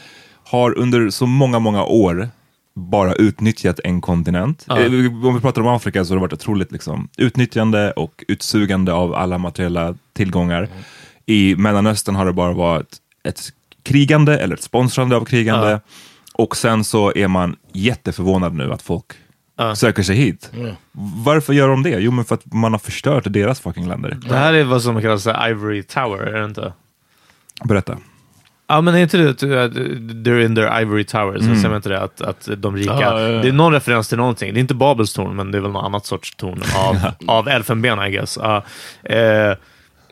[0.44, 2.30] har under så många, många år
[2.76, 4.66] bara utnyttjat en kontinent.
[4.68, 4.80] Ja.
[4.80, 8.94] Eh, Om vi pratar om Afrika så har det varit otroligt liksom, utnyttjande och utsugande
[8.94, 10.68] av alla materiella tillgångar.
[11.26, 13.42] I Mellanöstern har det bara varit ett
[13.84, 15.70] krigande eller ett sponsrande av krigande.
[15.70, 15.80] Ja.
[16.34, 19.06] Och sen så är man jätteförvånad nu att folk
[19.58, 19.76] Ja.
[19.76, 20.52] söker sig hit.
[21.26, 21.90] Varför gör de det?
[22.00, 24.18] Jo, men för att man har förstört deras fucking länder.
[24.30, 26.74] Det här är vad som kallas Ivory Tower, är det inte?
[27.64, 27.98] Berätta.
[28.72, 31.38] Ja, men är inte det att uh, they're in their ivory tower?
[31.38, 31.56] Så Mm.
[31.56, 32.00] säger man inte det?
[32.02, 32.92] Att, att de rika...
[32.92, 33.42] Ja, ja, ja.
[33.42, 34.54] Det är någon referens till någonting.
[34.54, 37.48] Det är inte Babels torn, men det är väl något annat sorts torn av, av
[37.48, 38.38] elfenben, I guess.
[38.42, 38.64] Ja,
[39.04, 39.54] eh,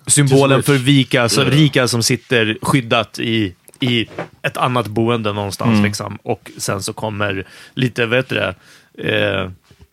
[0.08, 1.54] symbolen för vika, så Yeah.
[1.54, 4.08] rika som sitter skyddat i, i
[4.42, 5.72] ett annat boende någonstans.
[5.72, 5.84] Mm.
[5.84, 6.18] Liksom.
[6.24, 8.54] Och sen så kommer lite, vet du det,
[8.98, 9.50] eh,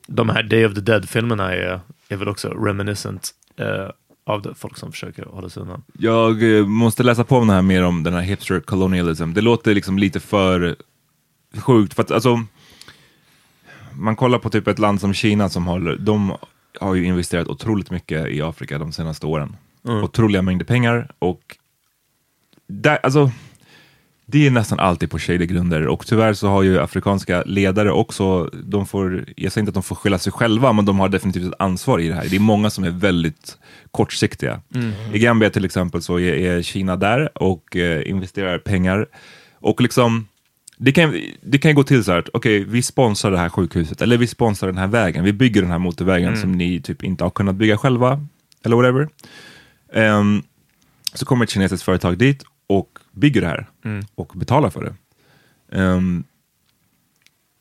[0.06, 3.88] de här Day of the Dead-filmerna är, är väl också reminiscent eh,
[4.24, 5.82] av folk som försöker hålla sig undan.
[5.98, 9.32] Jag eh, måste läsa på om det här mer om den här hipster colonialism.
[9.32, 10.76] Det låter liksom lite för
[11.58, 11.94] sjukt.
[11.94, 12.44] För att, alltså,
[13.92, 16.32] man kollar på typ ett land som Kina som har, de
[16.80, 19.56] har ju investerat otroligt mycket i Afrika de senaste åren.
[19.82, 21.56] Otroliga mängder pengar och
[22.66, 23.30] där, alltså,
[24.26, 28.50] det är nästan alltid på shady grunder och tyvärr så har ju afrikanska ledare också,
[28.64, 31.46] de får, jag säger inte att de får skylla sig själva, men de har definitivt
[31.46, 32.26] ett ansvar i det här.
[32.30, 33.58] Det är många som är väldigt
[33.90, 34.60] kortsiktiga.
[35.12, 39.06] I Gambia till exempel så är, Kina där och eh, investerar pengar.
[39.54, 40.28] Och liksom,
[40.76, 44.02] det kan, det kan gå till så här att okej, vi sponsrar det här sjukhuset,
[44.02, 47.24] eller vi sponsrar den här vägen, vi bygger den här motorvägen som ni typ inte
[47.24, 48.26] har kunnat bygga själva,
[48.64, 49.08] eller whatever.
[49.92, 50.42] Ehm,
[51.14, 53.66] så kommer ett kinesiskt företag dit och bygger det här
[54.14, 54.94] och betalar för det.
[55.78, 56.24] Ehm,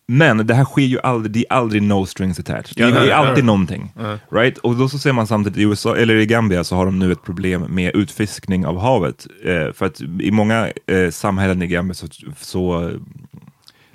[0.05, 2.73] men det här sker ju aldrig, det är aldrig no strings attached.
[2.75, 3.43] Ja, det är alltid nej.
[3.43, 3.93] någonting.
[4.29, 4.57] Right?
[4.57, 7.11] Och då så ser man samtidigt i USA, eller i Gambia så har de nu
[7.11, 9.27] ett problem med utfiskning av havet.
[9.43, 12.91] Eh, för att i många eh, samhällen i Gambia så, så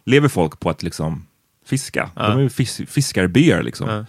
[0.04, 1.26] lever folk på att liksom
[1.66, 2.10] fiska.
[2.14, 3.88] De är ju fis, fiskarbyar liksom.
[3.88, 4.04] Ja.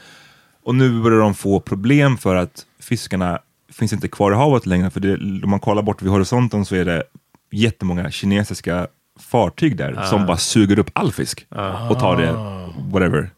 [0.64, 3.40] Och nu börjar de få problem för att fiskarna
[3.72, 4.90] finns inte kvar i havet längre.
[4.90, 7.04] För det, om man kollar bort vid horisonten så är det
[7.52, 8.88] jättemånga kinesiska
[9.20, 11.46] fartyg där som bara suger upp all fisk
[11.90, 12.34] och tar det,
[12.92, 13.30] whatever.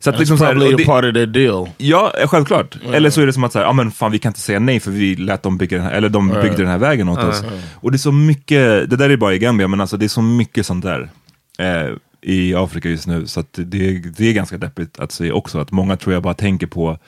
[0.00, 1.68] Så att That's liksom probably och a det, part of their deal.
[1.78, 2.78] Ja, eh, självklart.
[2.92, 4.80] Eller så är det som att säga, ja men fan vi kan inte säga nej
[4.80, 7.42] för vi lät dem bygga den här, eller de byggde den här vägen åt oss.
[7.74, 10.08] Och det är så mycket, det där är bara i Gambia, men alltså det är
[10.08, 11.10] så mycket sånt där
[11.58, 13.26] eh, i Afrika just nu.
[13.26, 16.34] Så att det, det är ganska deppigt att se också, att många tror jag bara
[16.34, 16.98] tänker på,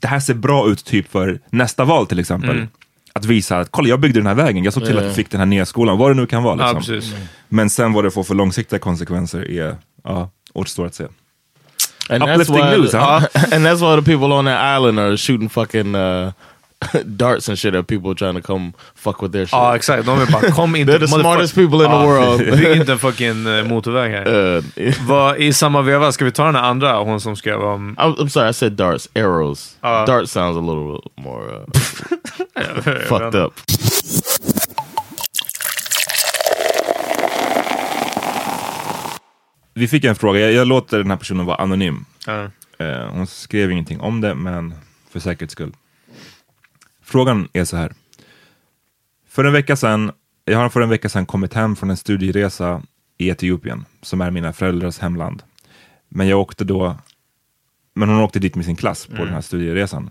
[0.00, 2.66] det här ser bra ut typ för nästa val till exempel.
[3.14, 5.30] Att visa att, kolla jag byggde den här vägen, jag såg till att vi fick
[5.30, 6.58] den här nya skolan, vad det nu kan vara.
[6.58, 6.94] Ja, Liksom.
[6.94, 7.14] precis.
[7.48, 11.04] Men sen vad det får för långsiktiga konsekvenser är, ja, återstår att se.
[12.10, 13.00] And that's Uplifting why, news, huh?
[13.52, 16.32] and that's why the people on that island are shooting fucking uh,
[17.04, 19.52] darts and shit at people trying to come fuck with their shit.
[19.52, 20.06] Ja, exakt.
[20.06, 20.92] De är bara, kom inte...
[20.92, 22.38] They're the smartest people in the world.
[22.58, 24.28] Bygg inte en fucking eh, motorväg här.
[24.28, 27.96] Uh, Vad, I samma veva, ska vi ta den här andra, hon som skrev om...
[27.98, 29.08] I'm, I'm sorry, I said darts.
[29.14, 29.76] Arrows.
[29.84, 33.52] Uh, Dart sounds a little more uh, fucked up.
[39.74, 42.04] Vi fick en fråga, jag, jag låter den här personen vara anonym.
[42.78, 44.74] Eh, hon skrev ingenting om det, men
[45.10, 45.72] för säkerhets skull.
[47.02, 47.92] Frågan är så här.
[49.28, 50.12] För en vecka sedan,
[50.44, 52.82] jag har för en vecka sedan kommit hem från en studieresa
[53.18, 55.42] i Etiopien, som är mina föräldrars hemland.
[56.08, 56.96] Men jag åkte då,
[57.94, 60.10] men hon åkte dit med sin klass på den här studieresan.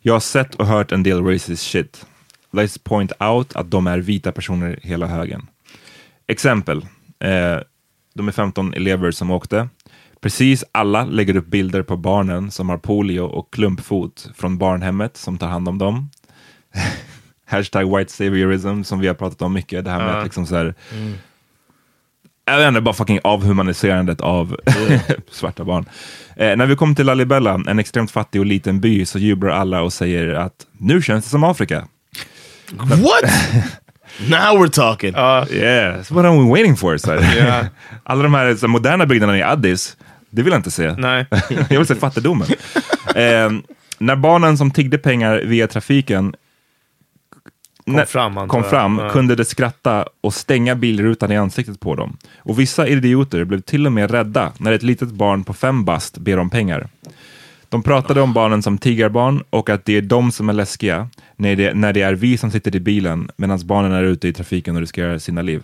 [0.00, 2.06] Jag har sett och hört en del racist shit.
[2.50, 5.46] Let's point out att de är vita personer hela högen.
[6.26, 6.86] Exempel.
[7.18, 7.58] Eh,
[8.14, 9.68] de är 15 elever som åkte.
[10.20, 15.38] Precis alla lägger upp bilder på barnen som har polio och klumpfot från barnhemmet som
[15.38, 16.10] tar hand om dem.
[17.46, 19.84] Hashtag white saviorism som vi har pratat om mycket.
[19.84, 20.74] Det här med att liksom så här,
[22.44, 24.56] jag vet inte, bara fucking avhumaniserandet av
[25.30, 25.84] svarta barn.
[26.36, 29.82] Eh, när vi kom till Lalibela, en extremt fattig och liten by, så jublar alla
[29.82, 31.88] och säger att nu känns det som Afrika.
[32.72, 33.32] What?
[34.28, 35.14] now we're talking.
[35.14, 36.96] Yeah, that's what I'm waiting for.
[36.96, 37.12] Så.
[37.38, 37.64] Ja.
[38.04, 39.96] Alla de här så, moderna byggnaderna i Addis,
[40.30, 40.94] det vill jag inte se.
[40.98, 41.26] Nej.
[41.48, 42.48] jag vill se fattigdomen.
[43.14, 43.50] eh,
[43.98, 46.34] när barnen som tiggde pengar via trafiken
[47.96, 52.16] Kom fram, kom fram kunde de skratta och stänga bilrutan i ansiktet på dem.
[52.38, 56.18] Och vissa idioter blev till och med rädda när ett litet barn på fem bast
[56.18, 56.88] ber om pengar.
[57.68, 61.56] De pratade om barnen som tiggarbarn och att det är de som är läskiga när
[61.56, 64.74] det, när det är vi som sitter i bilen medan barnen är ute i trafiken
[64.74, 65.62] och riskerar sina liv.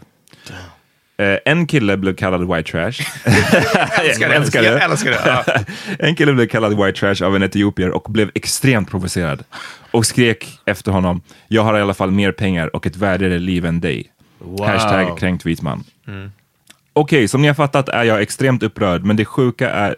[1.18, 2.92] Eh, en kille blev kallad white trash.
[3.24, 4.35] Jag älskar det.
[4.35, 5.42] älskar Jag älskar det.
[5.46, 5.64] Ja.
[5.98, 9.44] en kille blev kallad white trash av en etiopier och blev extremt provocerad
[9.90, 11.20] och skrek efter honom.
[11.48, 14.12] Jag har i alla fall mer pengar och ett värdigare liv än dig.
[14.38, 14.66] Wow.
[14.66, 15.85] Hashtag kränkt vit man.
[16.92, 19.96] Okej, som ni har fattat är jag extremt upprörd, men det sjuka är,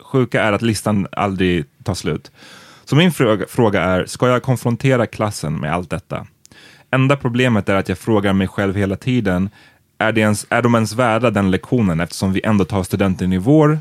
[0.00, 2.30] sjuka är att listan aldrig tar slut.
[2.84, 6.26] Så min fråga, fråga är, ska jag konfrontera klassen med allt detta?
[6.90, 9.50] Enda problemet är att jag frågar mig själv hela tiden,
[9.98, 13.38] är, det ens, är de ens värda den lektionen eftersom vi ändå tar studenten i
[13.38, 13.78] vår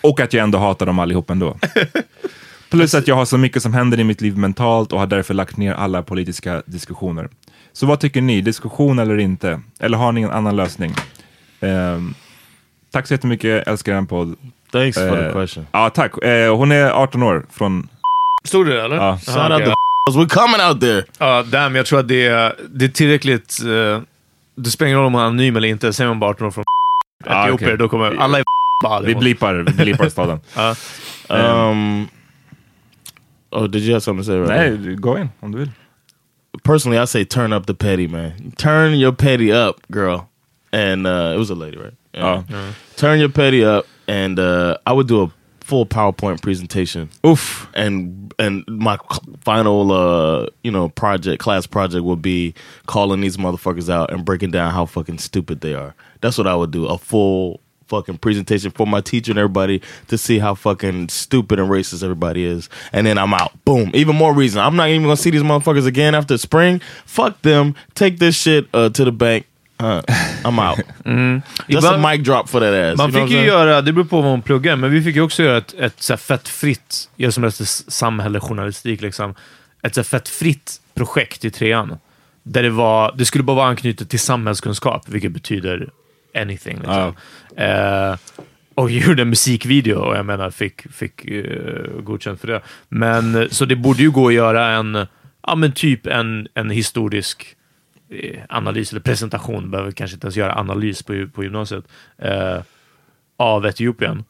[0.00, 1.56] och att jag ändå hatar dem allihop ändå.
[2.70, 5.34] Plus att jag har så mycket som händer i mitt liv mentalt och har därför
[5.34, 7.28] lagt ner alla politiska diskussioner.
[7.72, 8.40] Så vad tycker ni?
[8.40, 9.60] Diskussion eller inte?
[9.80, 10.94] Eller har ni en annan lösning?
[11.60, 12.14] Ehm,
[12.90, 14.36] tack så jättemycket, älskar en podd.
[14.72, 15.66] Thanks for the Eh, question.
[15.72, 16.24] Ja, tack.
[16.24, 17.88] Eh, hon är 18 år från...
[18.44, 18.96] Stod det eller?
[18.96, 19.18] Ja.
[19.18, 19.74] Shout out
[20.10, 21.04] we're coming out there.
[21.18, 23.58] Ja, damn, jag tror att det är, det är tillräckligt...
[23.64, 24.00] Uh,
[24.54, 25.92] det spelar ingen roll om man är anonym eller inte.
[25.92, 26.64] Säger man bara 18 år från
[27.26, 27.78] Ah, Etiopier, okej.
[27.78, 28.42] då kommer alla i
[28.84, 29.00] bara...
[29.00, 30.40] Vi blipar, vi blipar staden.
[31.28, 31.70] Ja.
[31.70, 32.08] Um,
[33.50, 34.36] oh, did you have something to say?
[34.38, 35.70] Right Nej, gå in om du vill.
[36.64, 38.52] personally, I say turn up the petty, man.
[38.56, 40.20] Turn your petty up, girl.
[40.72, 41.94] And uh, it was a lady, right?
[42.12, 42.42] Ja.
[42.96, 45.30] Turn your petty up, and uh, I would do a
[45.62, 47.08] full PowerPoint presentation.
[47.26, 47.68] Oof.
[47.74, 48.98] And and my
[49.40, 52.54] final, uh, you know, project class project will be
[52.86, 55.94] calling these motherfuckers out and breaking down how fucking stupid they are.
[56.20, 56.86] That's what I would do.
[56.86, 61.68] A full fucking presentation for my teacher and everybody to see how fucking stupid and
[61.68, 62.70] racist everybody is.
[62.92, 63.52] And then I'm out.
[63.66, 63.90] Boom.
[63.92, 64.60] Even more reason.
[64.60, 66.80] I'm not even gonna see these motherfuckers again after spring.
[67.04, 67.74] Fuck them.
[67.94, 69.46] Take this shit uh, to the bank.
[69.82, 70.02] Uh,
[70.44, 70.78] I'm out.
[71.04, 72.98] That's a Ibland- mic drop for that ass.
[72.98, 75.16] Man you know fick ju göra, det beror på vad man pluggar, men vi fick
[75.16, 79.34] ju också göra ett, ett så fett fritt, jag som läste s- samhälle, journalistik, liksom,
[79.82, 81.98] ett så fett fritt projekt i trean.
[82.42, 85.88] Där det, var, det skulle bara vara anknutet till samhällskunskap, vilket betyder
[86.34, 86.76] anything.
[86.76, 87.14] Liksom.
[87.56, 88.16] Eh,
[88.74, 92.60] och jag gjorde en musikvideo och jag menar fick, fick uh, godkänt för det.
[92.88, 95.06] Men, eh, så det borde ju gå att göra en,
[95.46, 97.61] ja men typ en, en historisk eh,
[98.48, 101.84] analys eller presentation, behöver kanske inte ens göra analys på, på gymnasiet,
[102.18, 102.58] eh,
[103.36, 104.24] av Etiopien.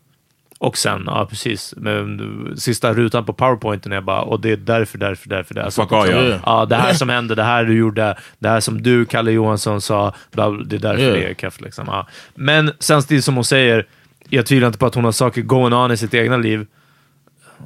[0.58, 4.98] Och sen, ja precis, men sista rutan på powerpointen är bara, och det är därför,
[4.98, 5.54] därför, därför.
[5.54, 6.38] Det, Fuck all, ja.
[6.46, 9.80] ja, det här som hände, det här du gjorde, det här som du, Kalle Johansson,
[9.80, 11.12] sa, bla, det är därför Ja.
[11.12, 11.60] det är keft.
[11.60, 11.84] Liksom.
[11.88, 12.06] Ja.
[12.34, 13.86] Men samtidigt som hon säger,
[14.28, 16.66] jag tvivlar inte på att hon har saker going on i sitt egna liv.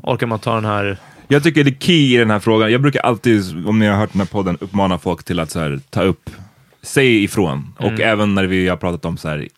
[0.02, 0.96] Orkar man ta den här...
[1.28, 2.72] Jag tycker det är key i den här frågan.
[2.72, 5.60] Jag brukar alltid, om ni har hört den här podden, uppmana folk till att så
[5.60, 6.30] här, ta upp,
[6.82, 7.74] säg ifrån.
[7.78, 9.48] Och även när vi har pratat om så här,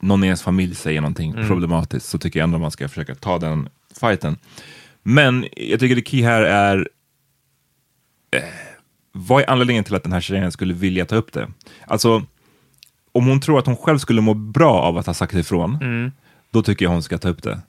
[0.00, 3.38] någon i ens familj säger någonting problematiskt, så tycker jag ändå man ska försöka ta
[3.38, 3.68] den
[4.00, 4.36] fighten.
[5.02, 6.88] Men jag tycker det key här är,
[8.36, 8.42] eh,
[9.12, 11.48] vad är anledningen till att den här tjejen skulle vilja ta upp det?
[11.86, 12.22] Alltså,
[13.12, 15.78] om hon tror att hon själv skulle må bra av att ha sagt ifrån,
[16.50, 17.60] då tycker jag hon ska ta upp det.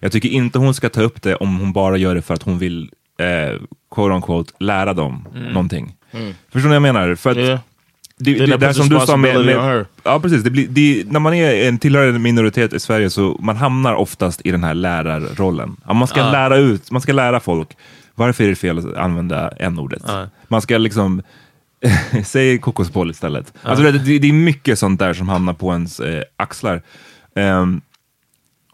[0.00, 2.42] Jag tycker inte hon ska ta upp det om hon bara gör det för att
[2.42, 3.60] hon vill, eh,
[3.94, 5.96] quote unquote, lära dem någonting.
[6.52, 7.14] Förstår ni vad jag menar?
[7.14, 7.58] För att Yeah.
[8.16, 9.86] det, det, that där som du sa med, med.
[10.02, 13.36] Ja precis, det blir, det, när man är en tillhör en minoritet i Sverige så
[13.40, 15.76] man hamnar oftast i den här lärarrollen.
[15.86, 17.68] Ja, man ska lära ut, man ska lära folk
[18.14, 20.02] varför är det fel att använda n-ordet.
[20.48, 21.22] Man ska liksom
[22.24, 23.52] Säg kokosboll istället.
[23.62, 26.82] Alltså det, det, det är mycket sånt där som hamnar på ens eh, axlar.
[27.34, 27.80] Ehm,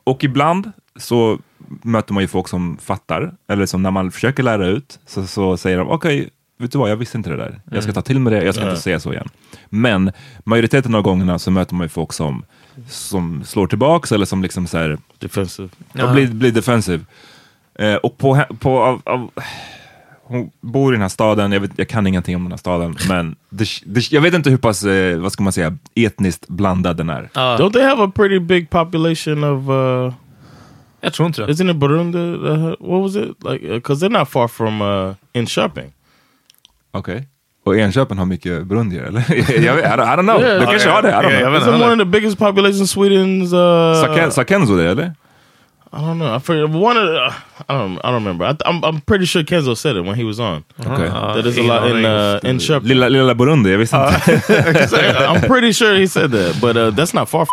[0.05, 1.38] och ibland så
[1.83, 5.56] möter man ju folk som fattar, eller som när man försöker lära ut, så, så
[5.56, 7.61] säger de okej, vet du vad, jag visste inte det där.
[7.70, 9.28] Jag ska ta till mig det, jag ska inte säga så igen.
[9.68, 10.12] Men
[10.44, 12.44] majoriteten av gångerna så möter man ju folk som,
[12.88, 15.68] som slår tillbaks eller som liksom så här, Defensive.
[16.02, 17.04] och blir, blir defensive.
[17.74, 19.30] Eh, och på, på av, av,
[20.22, 22.96] hon bor i den här staden, jag, vet, jag kan ingenting om den här staden,
[23.09, 26.96] men det, det, jag vet inte hur pass, eh, vad ska man säga, etniskt blandad
[26.96, 27.28] den är.
[27.35, 29.68] Don't they have a pretty big population of?
[29.68, 30.14] Uh,
[31.00, 31.52] Jag tror inte det.
[31.52, 32.18] isn't it Burundi?
[32.18, 33.68] Uh, what was it like?
[33.68, 35.92] Because they're not far from uh, in Köping.
[36.92, 37.22] Okay.
[37.64, 39.24] Och Enköping har mycket burundier, eller?
[39.62, 40.40] jag vet, I, don't, I don't know.
[40.40, 40.60] Yeah.
[40.60, 41.52] det kanske Ja, har det, I don't ja, know.
[41.54, 43.52] jag Isn't one of the biggest populations in Sweden's?
[43.54, 45.12] Uh, Saken, Sakenzo det, eller?
[45.92, 46.36] I don't know.
[46.36, 46.70] I forget.
[46.70, 47.32] One of the, uh,
[47.68, 47.98] I don't.
[47.98, 48.46] I don't remember.
[48.46, 48.84] I th- I'm.
[48.84, 50.62] I'm pretty sure Kenzo said it when he was on.
[50.78, 51.34] Okej.
[51.34, 52.88] that is a lot in uh, in Köping.
[52.88, 55.26] Lilla, lilla Burundi, jag visste inte.
[55.28, 57.46] I'm pretty sure he said that, but uh, that's not far.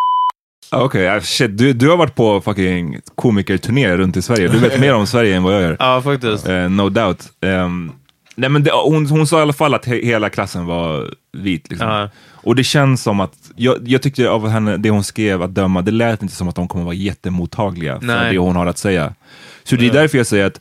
[0.71, 1.57] Okej, ah, shit.
[1.57, 4.47] Du, du har varit på fucking komikerturné runt i Sverige.
[4.47, 5.77] Du vet mer om Sverige än vad jag gör.
[5.79, 6.47] Ja, faktiskt.
[6.47, 7.23] Eh, no doubt.
[7.41, 7.91] Ehm,
[8.35, 11.69] nej men det, hon, hon sa i alla fall att he, hela klassen var vit.
[11.69, 11.87] Liksom.
[11.87, 12.09] Ja.
[12.47, 15.81] Och det känns som att, jag, jag tyckte av henne, det hon skrev att döma,
[15.81, 18.31] det lät inte som att de kommer vara jättemottagliga för Nej.
[18.31, 19.13] det hon har att säga.
[19.63, 20.59] Så det är därför jag säger att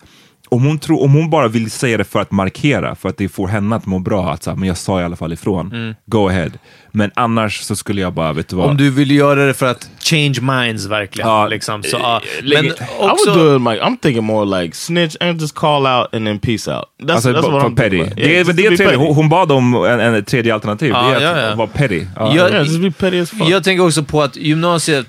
[0.48, 3.28] om hon, tror, om hon bara vill säga det för att markera, för att det
[3.28, 5.72] får henne att må bra, att så här, men jag sa i alla fall ifrån,
[5.72, 5.94] Mm.
[6.06, 6.50] go ahead.
[6.92, 8.70] Men annars så skulle jag bara, vet du vad?
[8.70, 11.30] Om du vill göra det för att change minds verkligen.
[11.30, 12.68] Ja, liksom, så, lägg- Men I
[13.00, 13.34] would också...
[13.34, 16.70] do it like I'm thinking more like snitch and just call out and then peace
[16.70, 16.84] out.
[17.02, 18.00] That's, Alltså, that's what I'm petty.
[18.00, 18.16] about.
[18.16, 18.96] det är, just det tredje, petty.
[18.96, 20.90] hon, hon bad om en, en tredje alternativ.
[20.90, 21.54] Ja, det är att ja.
[21.56, 22.04] vara petty.
[22.16, 23.48] Jag- Yeah, just be petty as fuck.
[23.48, 25.06] Jag tänker också på att gymnasiet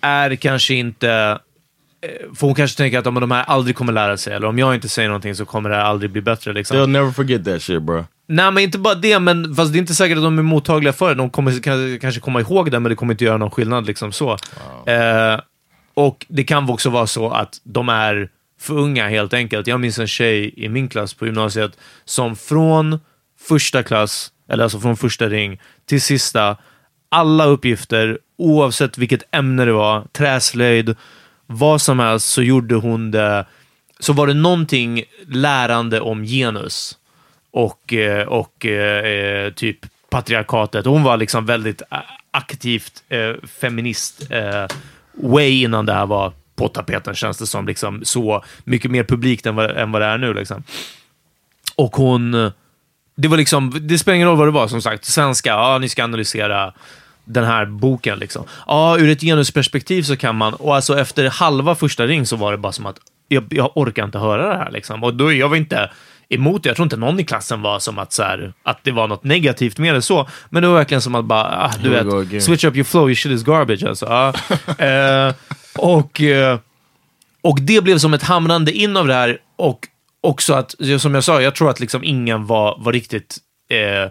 [0.00, 1.38] är kanske inte...
[2.06, 4.58] eh, För hon kanske tänker att om de här aldrig kommer lära sig, eller om
[4.58, 6.52] jag inte säger någonting så kommer det här aldrig bli bättre.
[6.52, 6.76] Liksom.
[6.76, 8.04] They'll never forget that shit, bro.
[8.28, 10.92] Nej, men inte bara det, men fast det är inte säkert att de är mottagliga
[10.92, 11.14] för det.
[11.14, 13.86] De kommer kan- kanske komma ihåg det, men det kommer inte göra någon skillnad.
[13.86, 14.30] Liksom så.
[14.86, 15.40] Eh,
[15.94, 18.28] och det kan också vara så att de är
[18.60, 19.66] för unga helt enkelt.
[19.66, 23.00] Jag minns en tjej i min klass på gymnasiet som från
[23.48, 26.56] första klass, eller alltså från första ring till sista,
[27.08, 30.96] alla uppgifter, oavsett vilket ämne det var, träslöjd,
[31.46, 33.46] vad som helst, så gjorde hon det.
[33.98, 36.98] Så var det någonting lärande om genus
[37.50, 39.78] och, eh, och eh, eh, typ
[40.10, 40.86] patriarkatet.
[40.86, 41.98] Hon var liksom väldigt eh,
[42.30, 44.66] aktivt eh, feminist eh,
[45.12, 47.66] way innan det här var på tapeten känns det som.
[47.66, 50.34] Liksom, så mycket mer publikt än vad, än vad det är nu.
[50.34, 50.62] Liksom.
[51.76, 52.50] Och hon...
[53.18, 55.04] Det var liksom, det spelar ingen roll vad det var som sagt.
[55.04, 56.72] Svenska, ja ni ska analysera
[57.26, 58.18] den här boken.
[58.18, 58.44] Liksom.
[58.66, 62.52] Ja, ur ett genusperspektiv så kan man, och alltså efter halva första ring så var
[62.52, 62.96] det bara som att
[63.28, 64.70] jag, jag orkar inte höra det här.
[64.70, 65.04] Liksom.
[65.04, 65.90] Och då, jag var inte
[66.28, 66.68] emot det.
[66.68, 69.24] Jag tror inte någon i klassen var som att, så här, att det var något
[69.24, 70.28] negativt med det så.
[70.50, 73.14] Men det var verkligen som att bara, ah, du vet, switch up your flow, your
[73.14, 73.84] shit is garbage.
[73.84, 74.06] Alltså.
[74.06, 74.32] Ja.
[74.84, 75.34] eh,
[75.78, 76.58] och, eh,
[77.42, 79.38] och det blev som ett hamrande in av det här.
[79.56, 79.88] Och
[80.20, 83.38] också att, som jag sa, jag tror att liksom ingen var, var riktigt
[83.70, 84.10] eh,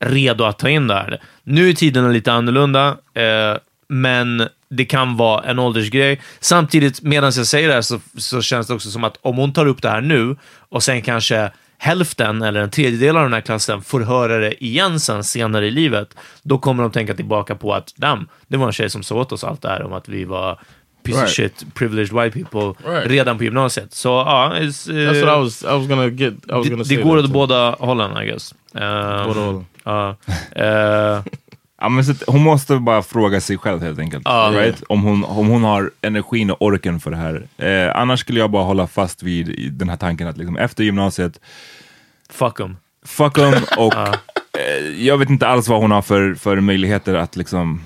[0.00, 1.20] redo att ta in det här.
[1.42, 3.56] Nu är tiderna lite annorlunda, eh,
[3.88, 6.20] men det kan vara en åldersgrej.
[6.40, 9.52] Samtidigt, medan jag säger det här, så, så känns det också som att om hon
[9.52, 10.36] tar upp det här nu
[10.68, 15.00] och sen kanske hälften eller en tredjedel av den här klassen får höra det igen
[15.00, 18.72] sen senare i livet, då kommer de tänka tillbaka på att damn, det var en
[18.72, 20.60] tjej som sa åt oss allt det här om att vi var
[21.04, 21.28] piece Right.
[21.28, 23.10] of shit, privileged white people Right.
[23.10, 23.94] redan på gymnasiet.
[23.94, 25.62] Så ja, it's, eh, That's what I was.
[25.62, 26.34] I was gonna get.
[26.34, 28.54] I was gonna det, say det går åt båda hållen, I guess.
[28.72, 28.80] Um,
[29.26, 29.66] Båda hållen.
[29.84, 30.16] Ja.
[30.56, 31.22] Eh,
[31.80, 34.22] Ja, men så hon måste bara fråga sig själv helt enkelt.
[34.24, 34.50] Ja.
[34.54, 34.82] right?
[34.88, 37.42] om, hon, om hon har energin och orken för det här.
[37.58, 41.40] Eh, annars skulle jag bara hålla fast vid den här tanken att liksom, efter gymnasiet,
[42.30, 42.76] fuck them.
[43.06, 44.14] fuck dem och eh,
[44.98, 47.80] jag vet inte alls vad hon har för, för möjligheter att liksom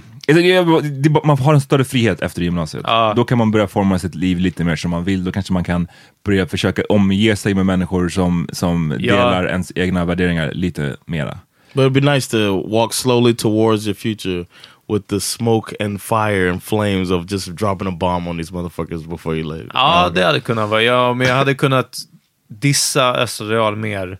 [1.25, 2.83] Man har en större frihet efter gymnasiet.
[2.87, 3.13] Ja.
[3.17, 5.25] Då kan man börja forma sitt liv lite mer som man vill.
[5.25, 5.89] Då kanske man kan
[6.25, 9.15] börja försöka omge sig med människor som, som Ja.
[9.15, 11.39] delar ens egna värderingar lite mera.
[11.73, 14.45] But it'd be nice to walk slowly towards your future
[14.93, 19.07] with the smoke and fire and flames of just dropping a bomb on these motherfuckers
[19.09, 19.71] before you leave.
[19.75, 20.83] Ja, det hade kunnat vara.
[20.83, 21.97] Ja, men jag hade kunnat
[22.49, 24.19] dissa Östra Real mer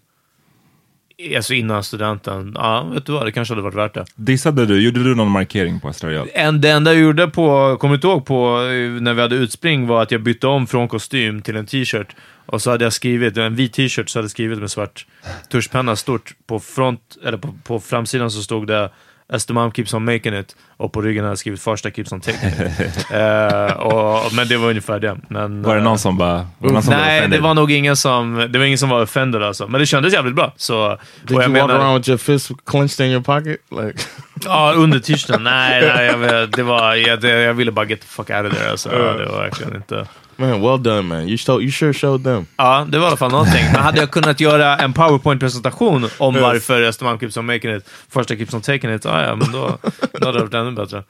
[1.37, 2.53] alltså innan studenten.
[2.55, 3.27] Ja, vet du vad?
[3.27, 4.05] Det kanske hade varit värt det.
[4.15, 4.81] Dissade du?
[4.81, 6.27] Gjorde du någon markering på Östra?
[6.35, 9.37] En, det enda jag gjorde på, kommer du inte ihåg, på, eh, när vi hade
[9.37, 12.17] utspring var att jag bytte om från kostym till en t-shirt.
[12.47, 15.07] Och så hade jag skrivit, en vit t-shirt, så hade jag skrivit med svart
[15.51, 16.35] tuschpenna stort.
[16.47, 18.91] På, front, eller på, på framsidan så stod det
[19.33, 22.49] Östermalm keeps on making it och på ryggen hade jag skrivit Farsta keeps on taking
[22.49, 23.07] it.
[23.11, 25.17] Eh, och, men det var ungefär det.
[25.29, 26.35] Men, Var det eh, någon som bara...
[26.59, 27.41] Var det någon som Nej, det offended?
[27.43, 29.69] var nog ingen som, det var ingen som var offended alltså.
[29.69, 30.53] Men det kändes jävligt bra.
[30.57, 30.99] Så, Did
[31.37, 33.57] och you jag walk menar- around with your fist clenched in your pocket?
[33.71, 33.99] Like,
[34.45, 35.43] Ja, under t-shirten.
[35.45, 38.59] Nej, nej jag, det var, jag, det, jag ville bara get the fuck out of
[38.59, 38.71] there.
[38.71, 38.89] Alltså.
[38.93, 40.07] Ja, det var verkligen inte...
[40.39, 41.29] man, well done, man.
[41.29, 42.47] You show, you sure showed them.
[42.57, 43.65] Ja, det var i alla fall någonting.
[43.73, 48.37] Men hade jag kunnat göra en powerpoint-presentation om varför Östermalm keeps on making it, första
[48.37, 49.79] keeps on taking it, ja, ja men då,
[50.13, 51.03] då hade det varit ännu bättre.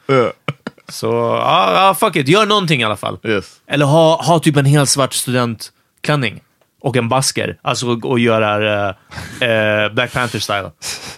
[0.88, 1.06] Så,
[1.42, 2.28] ja, ja, fuck it.
[2.28, 3.18] Gör någonting i alla fall.
[3.24, 3.60] Yes.
[3.66, 6.40] Eller ha, ha typ en helt svart studentklänning
[6.80, 7.58] och en basker.
[7.62, 10.70] Alltså och, och göra eh, eh, Black Panther-style.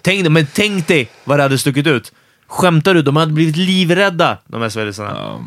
[0.03, 2.13] Tänk, men tänk dig vad det hade stuckit ut.
[2.47, 3.03] Skämtar du?
[3.03, 5.47] De hade blivit livrädda, de här svenskarna.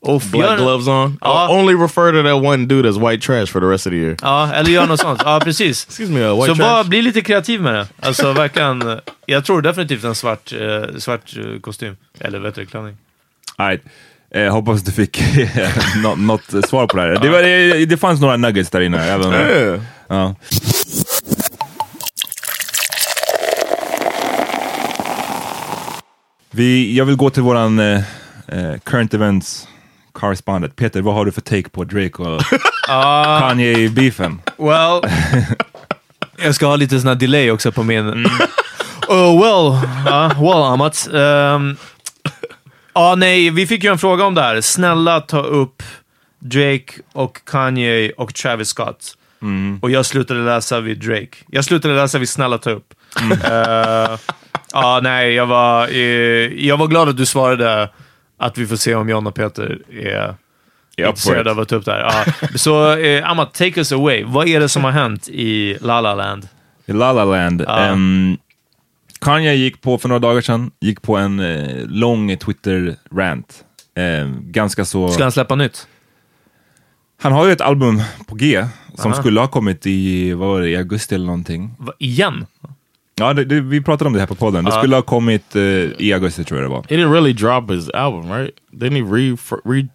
[0.00, 1.18] Och Black gloves on.
[1.20, 1.48] Ja.
[1.50, 3.96] Uh, only refer to that one dude as white trash for the rest of the
[3.96, 4.16] year.
[4.22, 5.22] Ja, eller gör något sånt.
[5.24, 5.84] Ja, precis.
[5.86, 6.68] Excuse me, uh, white Så trash.
[6.68, 7.86] var, bli lite kreativ med det.
[8.00, 8.88] Alltså verkligen.
[8.90, 11.96] eh, Jag tror definitivt en svart, eh, svart eh, kostym.
[12.20, 12.96] Eller vet du, klänning.
[13.58, 13.80] Nej.
[14.34, 15.22] Eh, hoppas du fick
[16.02, 17.18] nå- något eh, svar på det här.
[17.22, 19.04] Det, var, det, det fanns några nuggets där inne.
[19.04, 19.80] Även, Yeah.
[20.08, 20.34] ja.
[26.50, 28.00] Vi, jag vill gå till våran eh,
[28.48, 29.68] eh, current events
[30.20, 30.76] correspondent.
[30.76, 32.42] Peter, vad har du för take på Drake och
[32.88, 34.38] Kanye-beefen?
[34.56, 35.12] Well,
[36.44, 38.08] jag ska ha lite sån här delay också på min...
[38.08, 38.30] Mm.
[39.08, 41.08] Oh well, ja, well Amat.
[41.12, 41.76] Um,
[42.94, 44.60] ja, nej, vi fick ju en fråga om det här.
[44.60, 45.82] Snälla ta upp
[46.38, 49.16] Drake och Kanye och Travis Scott.
[49.80, 51.36] Och jag slutade läsa vid Drake.
[51.50, 52.94] Jag slutade läsa vid Snälla ta upp.
[53.20, 53.38] Mm.
[53.44, 54.18] Eh,
[54.72, 57.90] ja, nej, jag var, eh, jag var glad att du svarade
[58.36, 60.34] att vi får se om John och Peter är
[60.96, 62.00] for intresserade av att ta upp det här.
[62.00, 62.48] Ja.
[62.54, 64.24] Så eh, Amma, take us away.
[64.24, 66.48] Vad är det som har hänt i La La Land?
[66.86, 67.64] I La La Land.
[67.66, 67.78] Ja.
[67.78, 68.36] Ehm,
[69.20, 73.64] Kanye gick på, för några dagar sedan, gick på en eh, lång Twitter-rant.
[73.94, 75.08] Ehm, ganska så...
[75.08, 75.86] Ska han släppa nytt?
[77.20, 79.20] Han har ju ett album på G som Aha.
[79.20, 81.74] skulle ha kommit i, vad var det, i augusti eller någonting.
[81.78, 82.46] Va, igen?
[83.20, 84.64] Ja, det, det, vi pratade om det här på podden.
[84.64, 85.62] Det skulle ha kommit eh,
[85.98, 86.84] i augusti tror jag det var.
[86.88, 88.50] He didn't really drop his album, right?
[88.72, 89.88] Didn't he re, re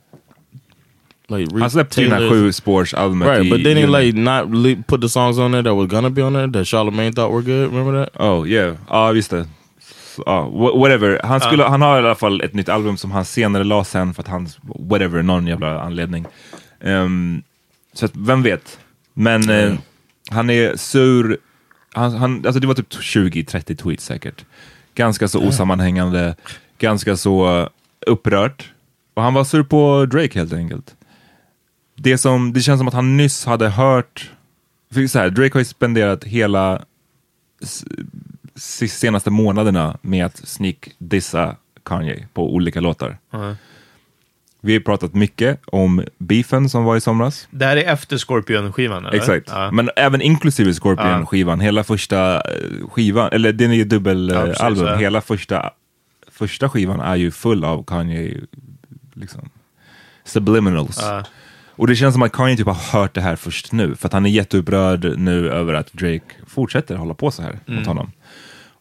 [1.28, 5.02] like re Han släppte tailor- sju spårsalbumet Right, i but didn't he like not put
[5.02, 7.72] the songs on there that were gonna be on there that Charlemagne thought were good?
[7.74, 8.22] Remember that?
[8.22, 9.46] Oh yeah, ja visst det.
[10.26, 11.20] Wha- whatever.
[11.24, 14.14] Han, skulle, han har i alla fall ett nytt album som han senare la sen
[14.14, 14.48] för att han,
[14.80, 16.26] whatever, någon jävla anledning.
[16.84, 17.42] Ehm,
[17.94, 18.80] så att, vem vet.
[19.14, 19.74] Men eh,
[20.30, 21.38] han är sur.
[21.94, 24.46] Han, han, alltså det var typ 20-30 tweets säkert.
[24.96, 26.36] Ganska så osammanhängande,
[26.78, 27.70] ganska så
[28.08, 28.72] upprört.
[29.14, 30.96] Och han var sur på Drake helt enkelt.
[31.96, 34.32] Det, som, det känns som att han nyss hade hört,
[34.94, 36.86] för så här, Drake har ju spenderat hela
[38.56, 43.18] senaste månaderna med att sneak-dissa Kanye på olika låtar.
[44.64, 47.48] Vi har pratat mycket om beefen som var i somras.
[47.52, 49.18] Det här är efter Scorpion-skivan, eller?
[49.18, 49.72] Exakt, Ja.
[49.72, 54.62] men även inklusive Scorpion-skivan, hela första eh, skivan, eller den är ju Ja, dubbelalbum, precis,
[54.62, 54.86] album.
[54.88, 54.96] ja.
[54.96, 55.72] hela första,
[56.32, 58.38] första skivan är ju full av Kanye,
[59.14, 59.50] liksom,
[60.24, 60.98] subliminals.
[61.02, 61.24] Ja.
[61.76, 64.14] Och det känns som att Kanye typ har hört det här först nu, för att
[64.14, 67.80] han är jätteupprörd nu över att Drake fortsätter hålla på så här Mm.
[67.80, 68.12] mot honom.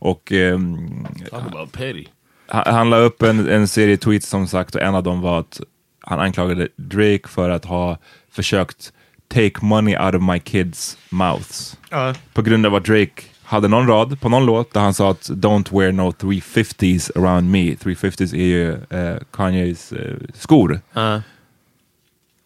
[0.03, 2.05] Och ehm, Talk about petty.
[2.51, 5.61] Han, la upp en, en serie tweets som sagt och en av dem var att
[6.01, 7.99] han anklagade Drake för att ha
[8.33, 8.93] försökt
[9.35, 11.77] take money out of my kids mouths.
[11.91, 12.15] Ja.
[12.33, 15.23] På grund av att Drake hade någon rad på någon låt där han sa att
[15.31, 17.75] don't wear no 350s around me.
[17.75, 20.81] 350s är ju eh, Kanyes eh, skor.
[20.93, 21.23] Ja.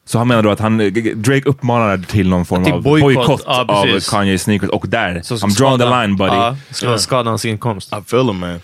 [0.06, 0.78] Så han menar då att han,
[1.14, 4.10] Drake uppmanade till någon form Till av bojkott, ja, av precis.
[4.10, 6.36] Kanye sneakers och där, Så I'm drawing the line buddy.
[6.36, 7.92] Ja, ska skada hans inkomst.
[7.92, 8.60] I feel him, man.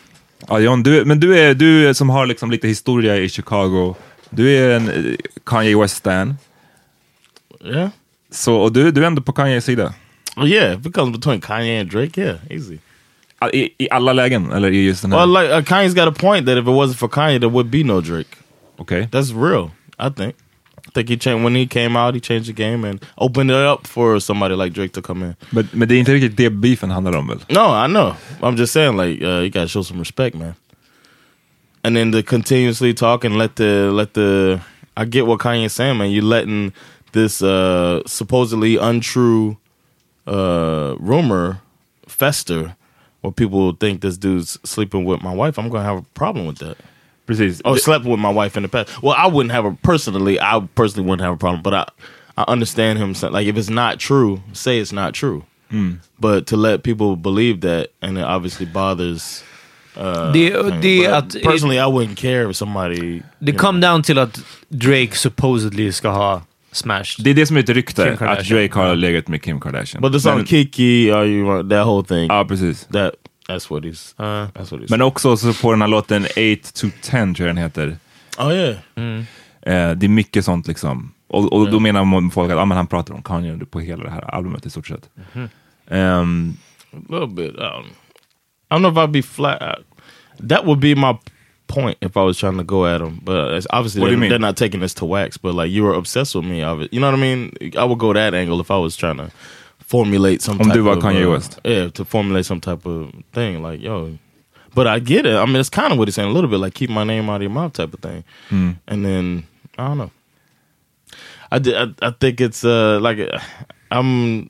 [0.50, 3.94] Ja, John, du, men du är du som har liksom lite historia i Chicago.
[4.30, 5.14] Du är en eh,
[5.46, 6.36] Kanye West-stan.
[7.64, 7.88] Yeah.
[8.30, 9.94] Så, och du, du är ändå på Kanyes sida.
[10.36, 12.78] Oh yeah, if it comes between Kanye and Drake, yeah, easy.
[13.52, 15.18] I, I alla lägen, eller i just den här?
[15.18, 17.70] Well, like uh, Kanye's got a point that if it wasn't for Kanye, there would
[17.70, 18.36] be no Drake.
[18.76, 19.08] Okej.
[19.10, 19.70] That's real.
[19.98, 20.34] I think.
[20.90, 22.14] I think he changed when he came out.
[22.14, 25.36] He changed the game and opened it up for somebody like Drake to come in.
[25.52, 27.38] But, men det är inte riktigt det beefen handlar om väl?
[27.48, 28.16] No, I know.
[28.42, 30.54] I'm just saying, like, uh, you gotta show some respect, man.
[31.84, 34.60] And then to continuously talk and let the let the
[34.96, 36.10] I get what Kanye's saying, man.
[36.10, 36.72] You're letting
[37.12, 39.56] this uh, supposedly untrue
[40.26, 41.60] uh, rumor
[42.08, 42.74] fester,
[43.20, 45.56] where people think this dude's sleeping with my wife.
[45.58, 46.76] I'm gonna have a problem with that.
[47.30, 47.62] Precis.
[47.64, 48.88] Oh, slept with my wife in the past.
[49.02, 50.38] Well, I wouldn't have a personally.
[50.40, 51.84] I personally wouldn't have a problem, but I,
[52.36, 53.14] I understand him.
[53.14, 55.42] saying- Like if it's not true, say it's not true.
[56.18, 59.42] But to let people believe that, and it obviously bothers.
[59.96, 60.80] Uh, Det, thing.
[60.80, 63.22] det, But att, personally, I wouldn't care if somebody.
[63.40, 67.24] det you kom down till att Drake supposedly ska ha smashed.
[67.24, 68.58] Det är det som är ett Kim rykte, att Kardashian.
[68.58, 70.02] Drake har legat med Kim Kardashian.
[70.02, 71.68] But the song men, Kiki, are you?
[71.68, 72.26] That whole thing.
[72.28, 72.84] Ja, precis.
[72.92, 73.14] that
[73.50, 74.14] that's what he's.
[74.18, 74.90] Uh, That's what he's.
[74.90, 76.30] Men också så på den här låten 8
[76.74, 77.96] to 10 tror jag den heter.
[78.38, 78.76] oh yeah.
[79.62, 81.12] Eh, det är mycket sånt liksom.
[81.28, 84.10] Och, och då menar folk att ah, men han pratar om Kanye på hela det
[84.10, 85.10] här albumet i stort sett.
[85.90, 86.56] Ehm,
[86.92, 87.54] A little bit.
[87.58, 87.84] Um,
[88.70, 89.78] I don't know if I'd be flat.
[90.48, 91.18] That would be my
[91.66, 93.20] point if I was trying to go at them.
[93.24, 95.38] But it's obviously they're, they're not taking this to wax.
[95.38, 96.58] But like you were obsessed with me.
[96.90, 97.52] You know what I mean?
[97.78, 99.30] I would go that angle if I was trying to
[99.90, 100.60] formulate some.
[100.60, 101.58] Om type of, Kanye uh, West.
[101.64, 103.62] Yeah, to formulate some type of thing.
[103.62, 104.18] Like yo.
[104.72, 105.34] But I get it.
[105.34, 107.28] I mean, it's kind of what he's saying a little bit, like keep my name
[107.28, 108.22] out of your mouth, type of thing.
[108.48, 108.70] Hmm.
[108.86, 110.10] And then I don't know.
[111.50, 113.18] I, di- I, I think it's uh like
[113.90, 114.48] I'm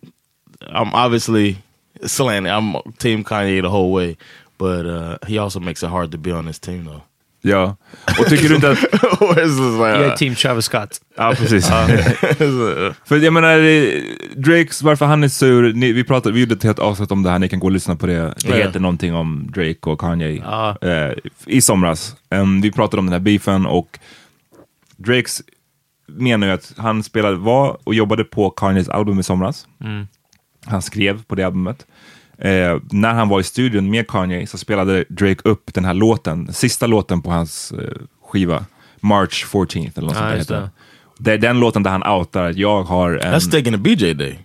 [0.69, 1.57] I'm obviously
[2.05, 2.53] slanted.
[2.53, 4.19] I'm team Kanye the whole way,
[4.59, 7.03] but uh, he also makes it hard to be on this team though.
[7.41, 7.77] Ja.
[8.21, 8.79] Och tycker du inte att...
[9.21, 11.01] Jag är team Travis Scott.
[11.17, 11.69] Ja, precis.
[13.05, 14.03] För jag menar, eh,
[14.37, 17.31] Drakes, varför han är sur, ni, vi, pratade, vi gjorde ett helt avsnitt om det
[17.31, 18.19] här, ni kan gå och lyssna på det.
[18.19, 18.55] Det Ja.
[18.55, 20.77] heter någonting om Drake och Kanye Ja.
[20.83, 21.13] eh,
[21.47, 22.17] i somras.
[22.31, 23.99] Em, vi pratade om den här beefen och
[24.97, 25.43] Drakes
[26.07, 29.67] menar ju att han spelade, var och jobbade på Kanyes album i somras.
[30.67, 31.87] Han skrev på det albumet.
[32.41, 36.53] Eh, när han var i studion med Kanye så spelade Drake upp den här låten,
[36.53, 37.79] sista låten på hans eh,
[38.31, 38.65] skiva,
[39.01, 40.71] March 14th eller något Ja, sånt heter det.
[41.19, 41.33] det.
[41.33, 43.35] Är den låten där han outar att jag har en...
[43.35, 44.39] that's taking a BJ day.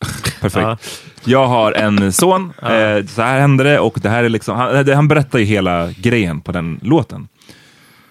[0.40, 1.02] Perfekt.
[1.24, 4.84] Jag har en son, eh, så här hände det och det här är liksom, han,
[4.84, 7.28] det- han berättar ju hela grejen på den låten.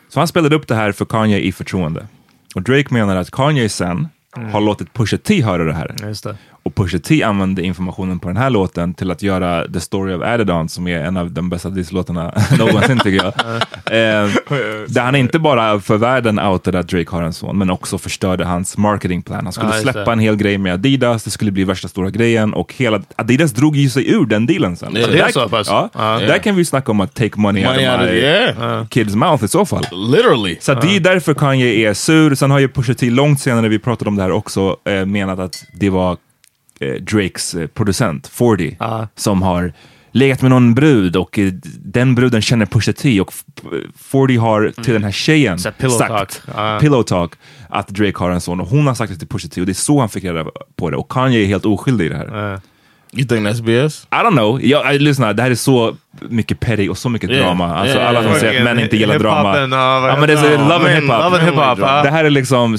[0.10, 2.08] Så han spelade upp det här för Kanye i förtroende.
[2.56, 4.08] Och Drake menar att Kanye sen
[4.52, 5.96] har låtit Pusha T höra det här.
[6.04, 6.38] Just det.
[6.64, 10.22] Och Pusha T använde informationen på den här låten till att göra The Story of
[10.22, 13.28] Adidon som är en av de bästa disslåtarna någonsin tycker jag.
[14.26, 14.30] eh,
[14.88, 18.46] där han inte bara för världen outade att Drake har en son, men också förstörde
[18.46, 19.44] hans marketingplan.
[19.44, 22.54] Han skulle just släppa en hel grej med Adidas, det skulle bli värsta stora grejen
[22.54, 24.90] och hela Adidas drog ju sig ur den dealen sen.
[24.90, 25.68] Så det är där, så pass?
[25.70, 26.20] Ja, Ja.
[26.20, 28.88] Där kan vi snacka om att take money, Money out of my yeah.
[28.88, 29.86] kids mouth i så fall.
[29.92, 30.58] Literally.
[30.62, 32.36] Så att det är därför Kanye är sur.
[32.36, 35.40] Sen har ju Pusha T långt senare, vi pratade om det här också, eh, menat
[35.40, 36.18] att det var
[37.00, 38.78] Drakes eh, producent, 40,
[39.16, 39.74] som har
[40.12, 43.44] legat med någon brud och eh, den bruden känner Pusha T och f-
[43.96, 46.56] 40 har till den här tjejen pillow sagt, talk.
[46.58, 46.78] Ja.
[46.82, 47.34] pillow talk,
[47.70, 49.72] att Drake har en son och hon har sagt det till Pusha T och det
[49.72, 52.60] är så han fick reda på det och Kanye är helt oskyldig i det här.
[53.14, 54.08] You think that's BS?
[54.12, 54.66] I don't know.
[54.66, 55.96] Jag, jag, lyssna, det här är så
[56.30, 57.46] mycket petty och så mycket Yeah.
[57.46, 57.76] drama.
[57.76, 59.58] Alltså, Yeah, alla som yeah, säger att män inte gillar drama.
[59.58, 59.68] ja,
[60.00, 60.58] vad Ja, men det är det?
[60.58, 61.08] love and.
[61.08, 62.04] Love and hip-hop, ja.
[62.04, 62.78] Det här är liksom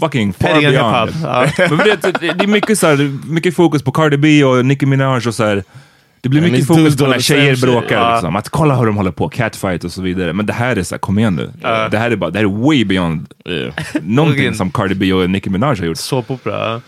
[0.00, 1.10] fucking far Petty beyond.
[1.76, 4.86] Men det, det, det är mycket, så här, mycket fokus på Cardi B och Nicki
[4.86, 5.64] Minaj och så här.
[6.20, 8.12] Det blir mycket fokus på när tjejer bråkar.
[8.12, 8.36] Liksom.
[8.36, 10.32] Att kolla hur de håller på, catfight och så vidare.
[10.32, 11.50] Men det här är så här, kom igen nu.
[11.90, 13.72] Det här är bara, det här är way beyond Yeah.
[14.02, 15.96] någonting som Cardi B och Nicki Minaj har gjort.
[15.96, 16.80] Såpopera.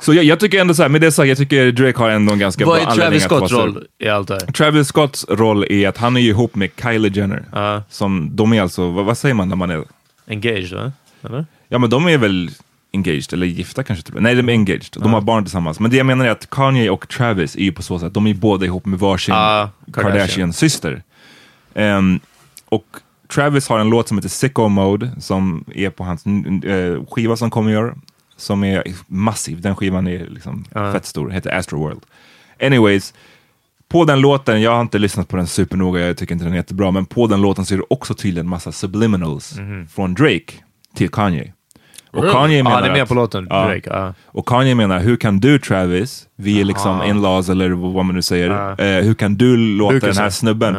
[0.00, 2.32] Så jag, jag tycker ändå så här, med det sagt, jag tycker Drake har ändå
[2.32, 4.52] en ganska Vad bra är anledning Travis Scotts roll i allt det här?
[4.52, 7.44] Travis Scotts roll är att han är ju ihop med Kylie Jenner.
[7.52, 7.82] Ja.
[7.90, 9.84] Som, de är alltså, vad, vad säger man när man är...
[10.28, 10.92] Engaged, va?
[11.22, 11.46] Eller?
[11.68, 12.50] Ja men de är väl
[12.92, 14.12] engaged, eller gifta kanske.
[14.14, 15.80] Nej de är engaged, de har barn tillsammans.
[15.80, 18.26] Men det jag menar är att Kanye och Travis är ju på så sätt, de
[18.26, 19.72] är båda ihop med varsin Kardashian.
[19.92, 21.02] Kardashian-syster.
[21.74, 22.20] Ehm,
[22.68, 22.86] och
[23.28, 27.50] Travis har en låt som heter Sicko Mode som är på hans uh, skiva som
[27.50, 27.94] kommer i år.
[28.36, 32.00] Som är massiv, den skivan är liksom fett stor, heter Astroworld.
[32.62, 33.14] Anyways,
[33.88, 36.56] på den låten, jag har inte lyssnat på den supernoga, jag tycker inte den är
[36.56, 39.54] jättebra, men på den låten så är det också tydligen massa subliminals
[39.94, 40.52] från Drake
[40.94, 41.52] till Kanye.
[42.10, 43.44] Och Kanye menar det är med på låten.
[43.44, 43.90] Drake.
[43.90, 44.14] Ja.
[44.26, 48.22] och Kanye menar, hur kan du Travis, vi är liksom in-laws eller vad man nu
[48.22, 50.14] säger, eh, hur kan du låta Bukisen.
[50.14, 50.74] den här snubben,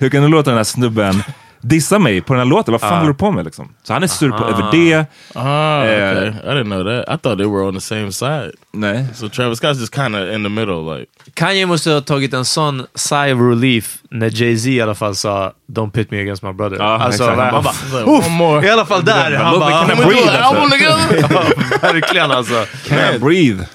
[0.00, 1.14] hur kan du låta den här snubben
[1.62, 2.72] dissa mig på den här låten?
[2.72, 3.74] Vad fan håller du på med liksom?
[3.82, 5.06] Så han är sur på, över det.
[5.34, 6.28] Ah, Eh, okay.
[6.28, 7.14] I didn't know that.
[7.14, 8.52] I thought they were on the same side.
[8.72, 9.06] Nej.
[9.14, 11.06] So Travis Scott's just kind of in the middle, like.
[11.34, 15.52] Kanye måste ha tagit en sån sigh of relief när Jay-Z i alla fall sa
[15.68, 16.76] “Don't pit me against my brother”.
[16.78, 17.52] Ja, alltså, exakt.
[17.52, 18.64] han, bara.
[18.64, 19.34] I alla fall där.
[19.36, 21.26] Han bara, "Ja, men breathe, alltså." album together.
[21.30, 21.44] Ja,
[21.92, 22.54] Verkligen alltså.
[22.88, 23.66] Can't breathe.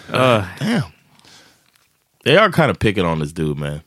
[2.23, 3.79] They are kind of picking on this dude, man.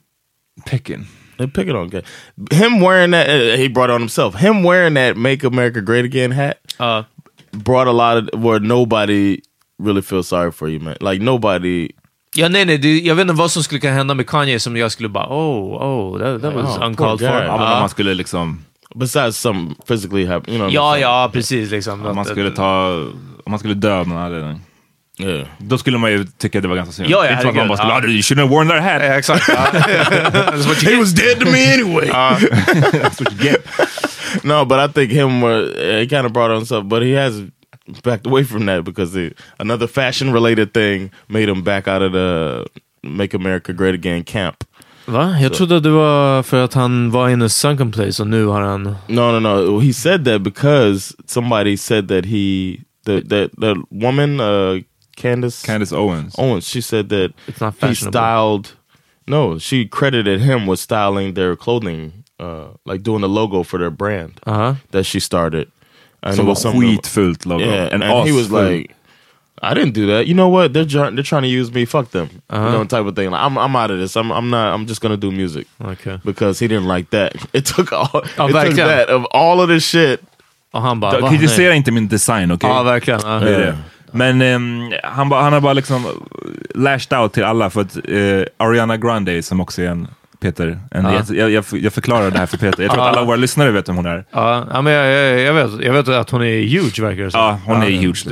[0.70, 1.06] Picking.
[1.40, 2.02] They're picking on guy.
[2.50, 4.34] Him wearing that, uh, he brought it on himself.
[4.34, 7.04] Him wearing that "Make America Great Again" hat Ja.
[7.52, 9.38] brought a lot of where nobody
[9.78, 10.96] really feels sorry for you, man.
[11.00, 11.88] Like nobody.
[12.36, 12.78] Ja, nej, nej.
[12.78, 15.26] Det, jag vet inte vad som skulle kunna hända med Kanye som jag skulle bara
[15.26, 17.26] oh, oh, that, that was Oh, uncalled for.
[17.28, 18.64] Ja, men om man skulle liksom,
[18.94, 20.70] Besides some physically happen, you know.
[20.74, 21.70] ja, ja, precis.
[21.70, 22.06] Liksom.
[22.06, 22.88] om man skulle ta,
[23.44, 24.60] om man skulle dö av någon anledning.
[25.22, 25.46] Yeah.
[25.58, 27.10] Då skulle man ju tycka det var ganska synd.
[27.10, 29.02] Ja, ja, inte att man bara skulle, ah, you shouldn't have worn that hat.
[29.02, 29.48] Ja, exakt.
[30.82, 32.08] He was dead to me anyway.
[32.92, 33.66] That's what you get.
[34.42, 35.66] No, but I think him uh,
[36.00, 37.42] he kind of brought on himself, but he has
[38.02, 42.12] backed away from that because he, another fashion related thing made him back out of
[42.12, 42.66] the
[43.02, 44.64] Make America Great Again camp.
[45.06, 45.38] Va?
[45.40, 48.60] Jag trodde det var för att han var in a sunken place och nu har
[48.60, 48.82] han...
[49.06, 49.80] No, no, no.
[49.80, 54.80] He said that because somebody said that he the the the woman uh
[55.22, 56.34] Candace Candace Owens.
[56.38, 58.12] Owens she said that It's not he fashionable.
[58.12, 58.66] styled
[59.26, 63.90] no she credited him with styling their clothing uh like doing the logo for their
[63.90, 64.74] brand Uh-huh.
[64.90, 65.66] that she started
[66.22, 67.64] and Som it var was something- skitfult logo.
[67.64, 68.62] Yeah, En and, he was asful.
[68.62, 68.90] like,
[69.62, 70.26] I didn't do that.
[70.26, 70.72] You know what?
[70.72, 71.14] They're trying.
[71.16, 71.84] They're trying to use me.
[71.86, 72.28] Fuck them.
[72.48, 72.64] Uh-huh.
[72.66, 73.30] You know, type of thing.
[73.30, 74.16] Like, I'm I'm out of this.
[74.16, 74.74] I'm I'm not.
[74.74, 76.16] I'm just gonna do music Okay.
[76.24, 77.32] because he didn't like that.
[77.58, 78.08] It took all.
[78.14, 78.86] Oh, it took verkligen.
[78.88, 80.20] that of all of this shit.
[80.72, 81.20] Och han bara...
[81.20, 81.28] va?
[81.28, 81.76] Kritisera Nej.
[81.76, 82.70] inte min design, okej?
[82.70, 83.20] Ja, verkligen.
[83.24, 83.40] Ja.
[83.40, 83.76] Det är det.
[84.12, 86.06] Men ehm, han, ba, han har bara liksom
[86.74, 90.08] lashed out till alla för att eh, Ariana Grande, som också är en
[90.40, 92.82] Peter, en, jag, jag, jag, jag förklarar det här för Peter.
[92.82, 94.24] Jag tror att alla våra lyssnare vet vem hon är.
[94.30, 97.40] Ja, ja, men jag, jag, vet, jag vet att hon är huge verkar det som.
[97.40, 98.24] Ja, hon är huge.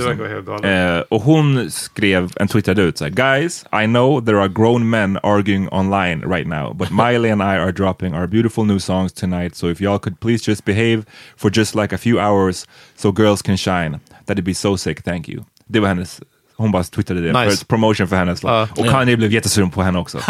[0.46, 0.64] Galet.
[0.64, 5.18] Eh, och hon skrev, en twittrade ut såhär, Guys, I know there are grown men
[5.22, 9.56] arguing online right now, but Miley and I are dropping our beautiful new songs tonight,
[9.56, 11.02] so if y'all could please just behave
[11.36, 12.66] for just like a few hours
[12.96, 14.00] so girls can shine.
[14.26, 15.44] That'd be so sick, thank you.
[15.68, 16.20] Det var hennes,
[16.56, 17.56] hon bara twittrade det, Nice.
[17.56, 18.52] för promotion för hennes låt.
[18.52, 18.68] Ja.
[18.76, 20.18] och Kanye blev jättesur på henne också.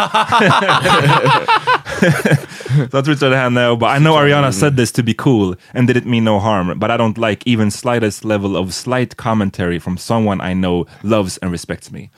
[2.91, 5.91] Så jag twittrade henne och bara I know Ariana said this to be cool and
[5.91, 9.99] didn't mean no harm but I don't like even slightest level of slight commentary from
[9.99, 12.09] someone I know loves and respects me.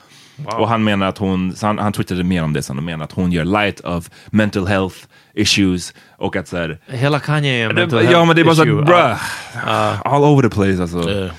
[0.45, 3.03] Och han menar att hon, så han, han twittrade mer om det sen och menar
[3.05, 4.95] att hon gör light of mental health
[5.33, 8.41] issues och att så här, Hela Kanye är en mental det, health Ja men det
[8.41, 8.65] är bara issue.
[8.65, 9.17] såhär,
[9.65, 11.09] bruh, all over the place alltså.
[11.09, 11.31] Yeah.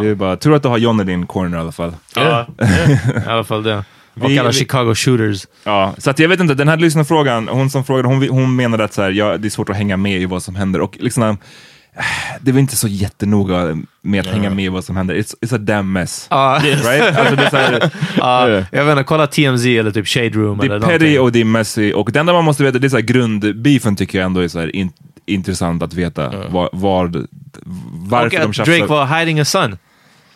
[0.00, 1.94] Det är bara, tur att du har John i din corner i alla fall.
[2.14, 2.46] Ja,
[3.26, 3.84] i alla fall det.
[4.20, 5.46] Och Vi- alla vi- Chicago shooters.
[5.64, 8.84] Ja, så att jag vet inte, den här lyssnarfrågan, hon som frågade, hon, hon menade
[8.84, 10.96] att så här, ja, det är svårt att hänga med i vad som händer och
[11.00, 11.36] liksom, äh,
[12.40, 15.14] det var inte så jättenoga med att hänga med i vad som händer.
[15.14, 16.26] It's, it's a damn mess.
[16.30, 16.60] Ja.
[16.64, 17.16] Right?
[17.18, 20.58] Alltså det är så här, Ja, jag vet inte, kolla TMZ eller typ Shade Room
[20.58, 21.20] det är petty någonting.
[21.20, 23.96] och det är messy och det enda man måste veta, det är så här grundbeefen
[23.96, 24.90] tycker jag ändå är så här in,
[25.30, 26.32] intressant att veta.
[26.48, 27.26] Var, var,
[27.92, 28.64] varför Och de tjafsar.
[28.64, 29.78] Drake var hiding a son.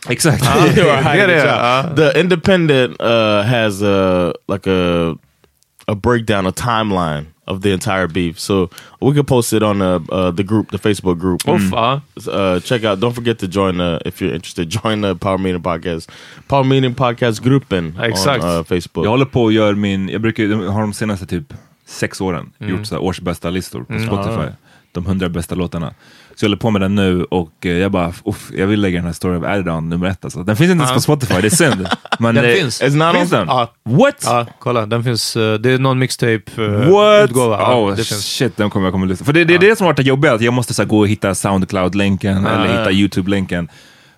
[0.09, 0.45] Exakt.
[0.77, 5.15] You are hiding det, the Independent uh, has a like a
[5.87, 8.39] a breakdown, a timeline of the entire beef.
[8.39, 8.69] So
[9.01, 11.41] we could post it on the uh, the group, the Facebook group.
[11.47, 12.01] Ja.
[12.33, 13.01] Uh, check out.
[13.01, 14.71] Don't forget to join the if you're interested.
[14.85, 16.11] Join the Power Meeting Podcast,
[16.49, 18.45] Power Meeting Podcast gruppen Exakt.
[18.45, 19.07] on uh, Facebook.
[19.07, 21.55] Jag håller på och gör min, jag brukar har de senaste typ
[21.87, 22.73] sex åren Mm.
[22.77, 24.53] gjort så årsbästa listor på Spotify.
[24.95, 25.95] De hundra bästa låtarna.
[26.35, 28.99] Så jag håller på med den nu och eh, jag bara, uff, jag vill lägga
[28.99, 30.43] den här Story of Erdogan nummer ett alltså.
[30.43, 31.89] Den finns inte ens på Spotify, det är synd.
[32.19, 32.79] Men Den det, finns.
[32.79, 33.47] Finns den?
[33.49, 33.73] Ja.
[33.85, 34.23] What?
[34.25, 34.87] Ja, kolla.
[34.87, 35.37] Den finns.
[35.37, 37.31] eh, det är någon mixtape uh, What?
[37.31, 37.57] utgåva.
[37.61, 38.25] Ja, oh det finns.
[38.27, 39.27] shit, den kommer jag kommer att lyssna.
[39.27, 40.89] För det, det är det som har varit det jobbiga, att jag måste så här,
[40.89, 43.69] gå och hitta Soundcloud-länken eller hitta YouTube-länken.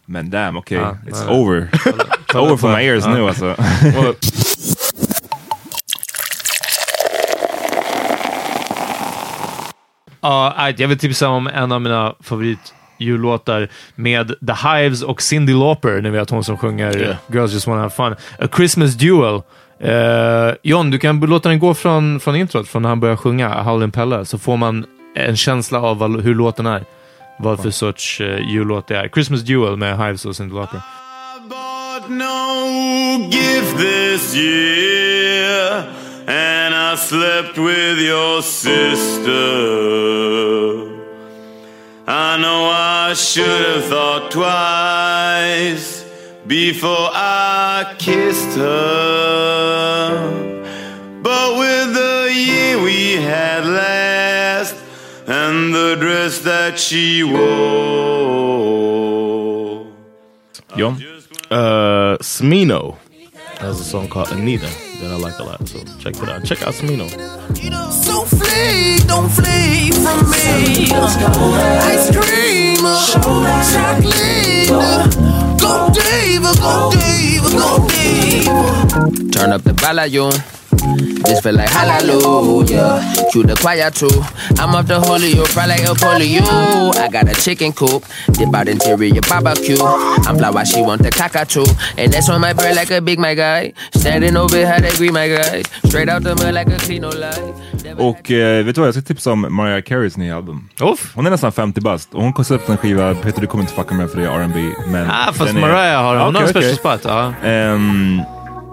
[0.07, 0.79] Men damn, okej.
[0.79, 1.69] Ja, It's over.
[1.73, 3.55] It's over for my ears nu alltså.
[10.21, 16.01] Ja, jag vill tipsa om en av mina favoritjullåtar med The Hives och Cyndi Lauper.
[16.03, 17.17] Ni vet hon som sjunger Yeah.
[17.33, 18.13] Girls Just Wanna Have Fun.
[18.39, 19.43] A Christmas Duel.
[19.81, 23.63] Eh, John, du kan låta den gå från, från introt, från när han börjar sjunga
[23.63, 24.87] Howlin' Pelle, så får man
[25.17, 26.85] en känsla av vad, hur låten är.
[27.39, 29.09] Vad för sorts uh, jullåt det är.
[29.09, 30.81] Christmas Duel med Hives och Cyndi Lauper.
[31.49, 35.85] bought no gift this year,
[36.27, 39.33] and I slept with your sister.
[42.09, 46.05] I know I should have thought twice
[46.47, 50.33] before I kissed her.
[51.23, 54.75] But with the year we had last,
[55.29, 57.47] and the dress that she wore.
[60.77, 61.03] John?
[61.51, 62.97] Uh, Smino
[63.59, 65.67] has a song called Anita that I like a lot.
[65.69, 66.45] So check it out.
[66.45, 67.09] Check out Smino.
[67.93, 70.91] So flee, don't flee from me.
[71.93, 74.71] Ice cream, uh, chocolate.
[74.71, 79.33] Uh, go Dave, go Dave, go Dave.
[79.33, 80.56] Turn up the volume.
[81.25, 83.03] This feel like hallelujah.
[83.33, 84.11] True the choir too.
[84.63, 86.95] I'm off the holy, you fry like a polio.
[86.97, 89.77] I got a chicken coop, dip out interior barbecue.
[89.81, 91.65] I'm fly while she want the cockatoo.
[91.99, 93.73] And that's on my bread like a big my guy.
[93.95, 95.63] Standing over how they greet my guy.
[95.89, 97.55] Straight out the mud like a clean lie.
[97.99, 100.69] Och eh, vet du vad, jag ska tipsa om Mariah Careys nya album.
[100.81, 101.13] Uff.
[101.15, 103.75] Hon är nästan 50 bast och hon kommer släppa en skiva, Peter du kommer inte
[103.75, 105.11] fucka med för det är R&B men...
[105.11, 106.99] Ah, fast är- Mariah har, hon har en okej, special okej.
[107.01, 107.01] spot.
[107.05, 107.33] Ja.
[107.49, 108.21] Ehm,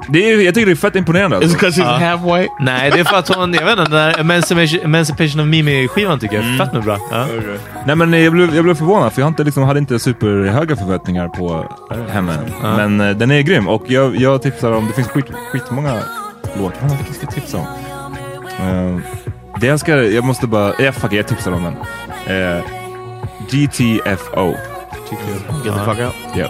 [0.09, 1.57] det är, jag tycker det är fett imponerande Is alltså.
[1.57, 2.53] it because she's half white?
[2.59, 6.19] Nej, det är för att hon, jag vet inte, den där Emancipation, Emancipation of Mimi-skivan
[6.19, 6.97] tycker jag är fett nu bra.
[7.11, 7.27] Ja.
[7.85, 11.27] Nej men jag blev, jag blev förvånad för jag inte, liksom, hade inte superhöga förväntningar
[11.27, 11.65] på
[12.09, 12.37] henne.
[12.61, 15.99] Men eh, den är grym och jag, jag tipsar om, det finns skit, skitmånga
[16.57, 16.81] låtar.
[16.81, 17.65] Vad ska jag tipsa om?
[18.67, 18.99] Uh,
[19.59, 21.75] det jag ska, jag måste bara, ja fuck it, jag tipsar om den.
[22.37, 22.63] Eh,
[23.49, 24.53] GTFO.
[25.65, 26.15] Get the fuck out.
[26.35, 26.49] Ja.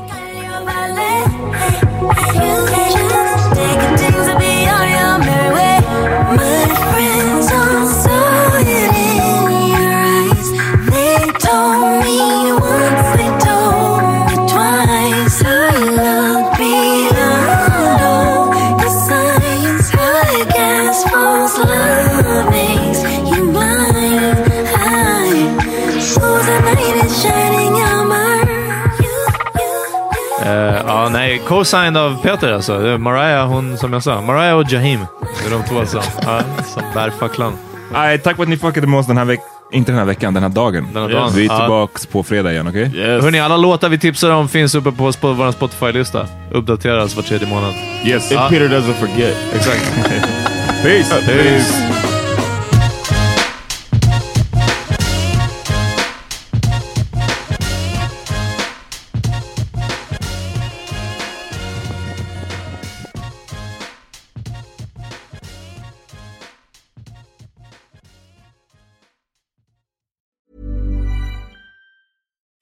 [31.40, 32.74] Co-signed av Peter alltså.
[32.98, 34.22] Mariah, hon som jag sa.
[34.22, 35.00] Mariah och Jahim.
[35.44, 36.42] Det är de två som, ja,
[36.74, 37.54] som bär facklan.
[37.94, 39.46] Nej, tack för att ni fuckade med oss den här veckan.
[39.72, 40.88] Inte den här veckan, den här dagen.
[40.94, 41.32] Den här dagen.
[41.36, 41.60] Vi är Ja.
[41.60, 42.92] tillbaks på fredag igen, okej?
[42.96, 43.24] Yes.
[43.24, 46.28] Hörni, alla låtar vi tipsar om finns uppe på sp- vår Spotify-lista.
[46.52, 47.74] Uppdateras var tredje månad.
[48.06, 48.32] Yes.
[48.32, 49.38] If Peter doesn't forget.
[49.56, 49.94] Exakt.
[50.84, 51.22] Peace!
[51.28, 52.13] Peace.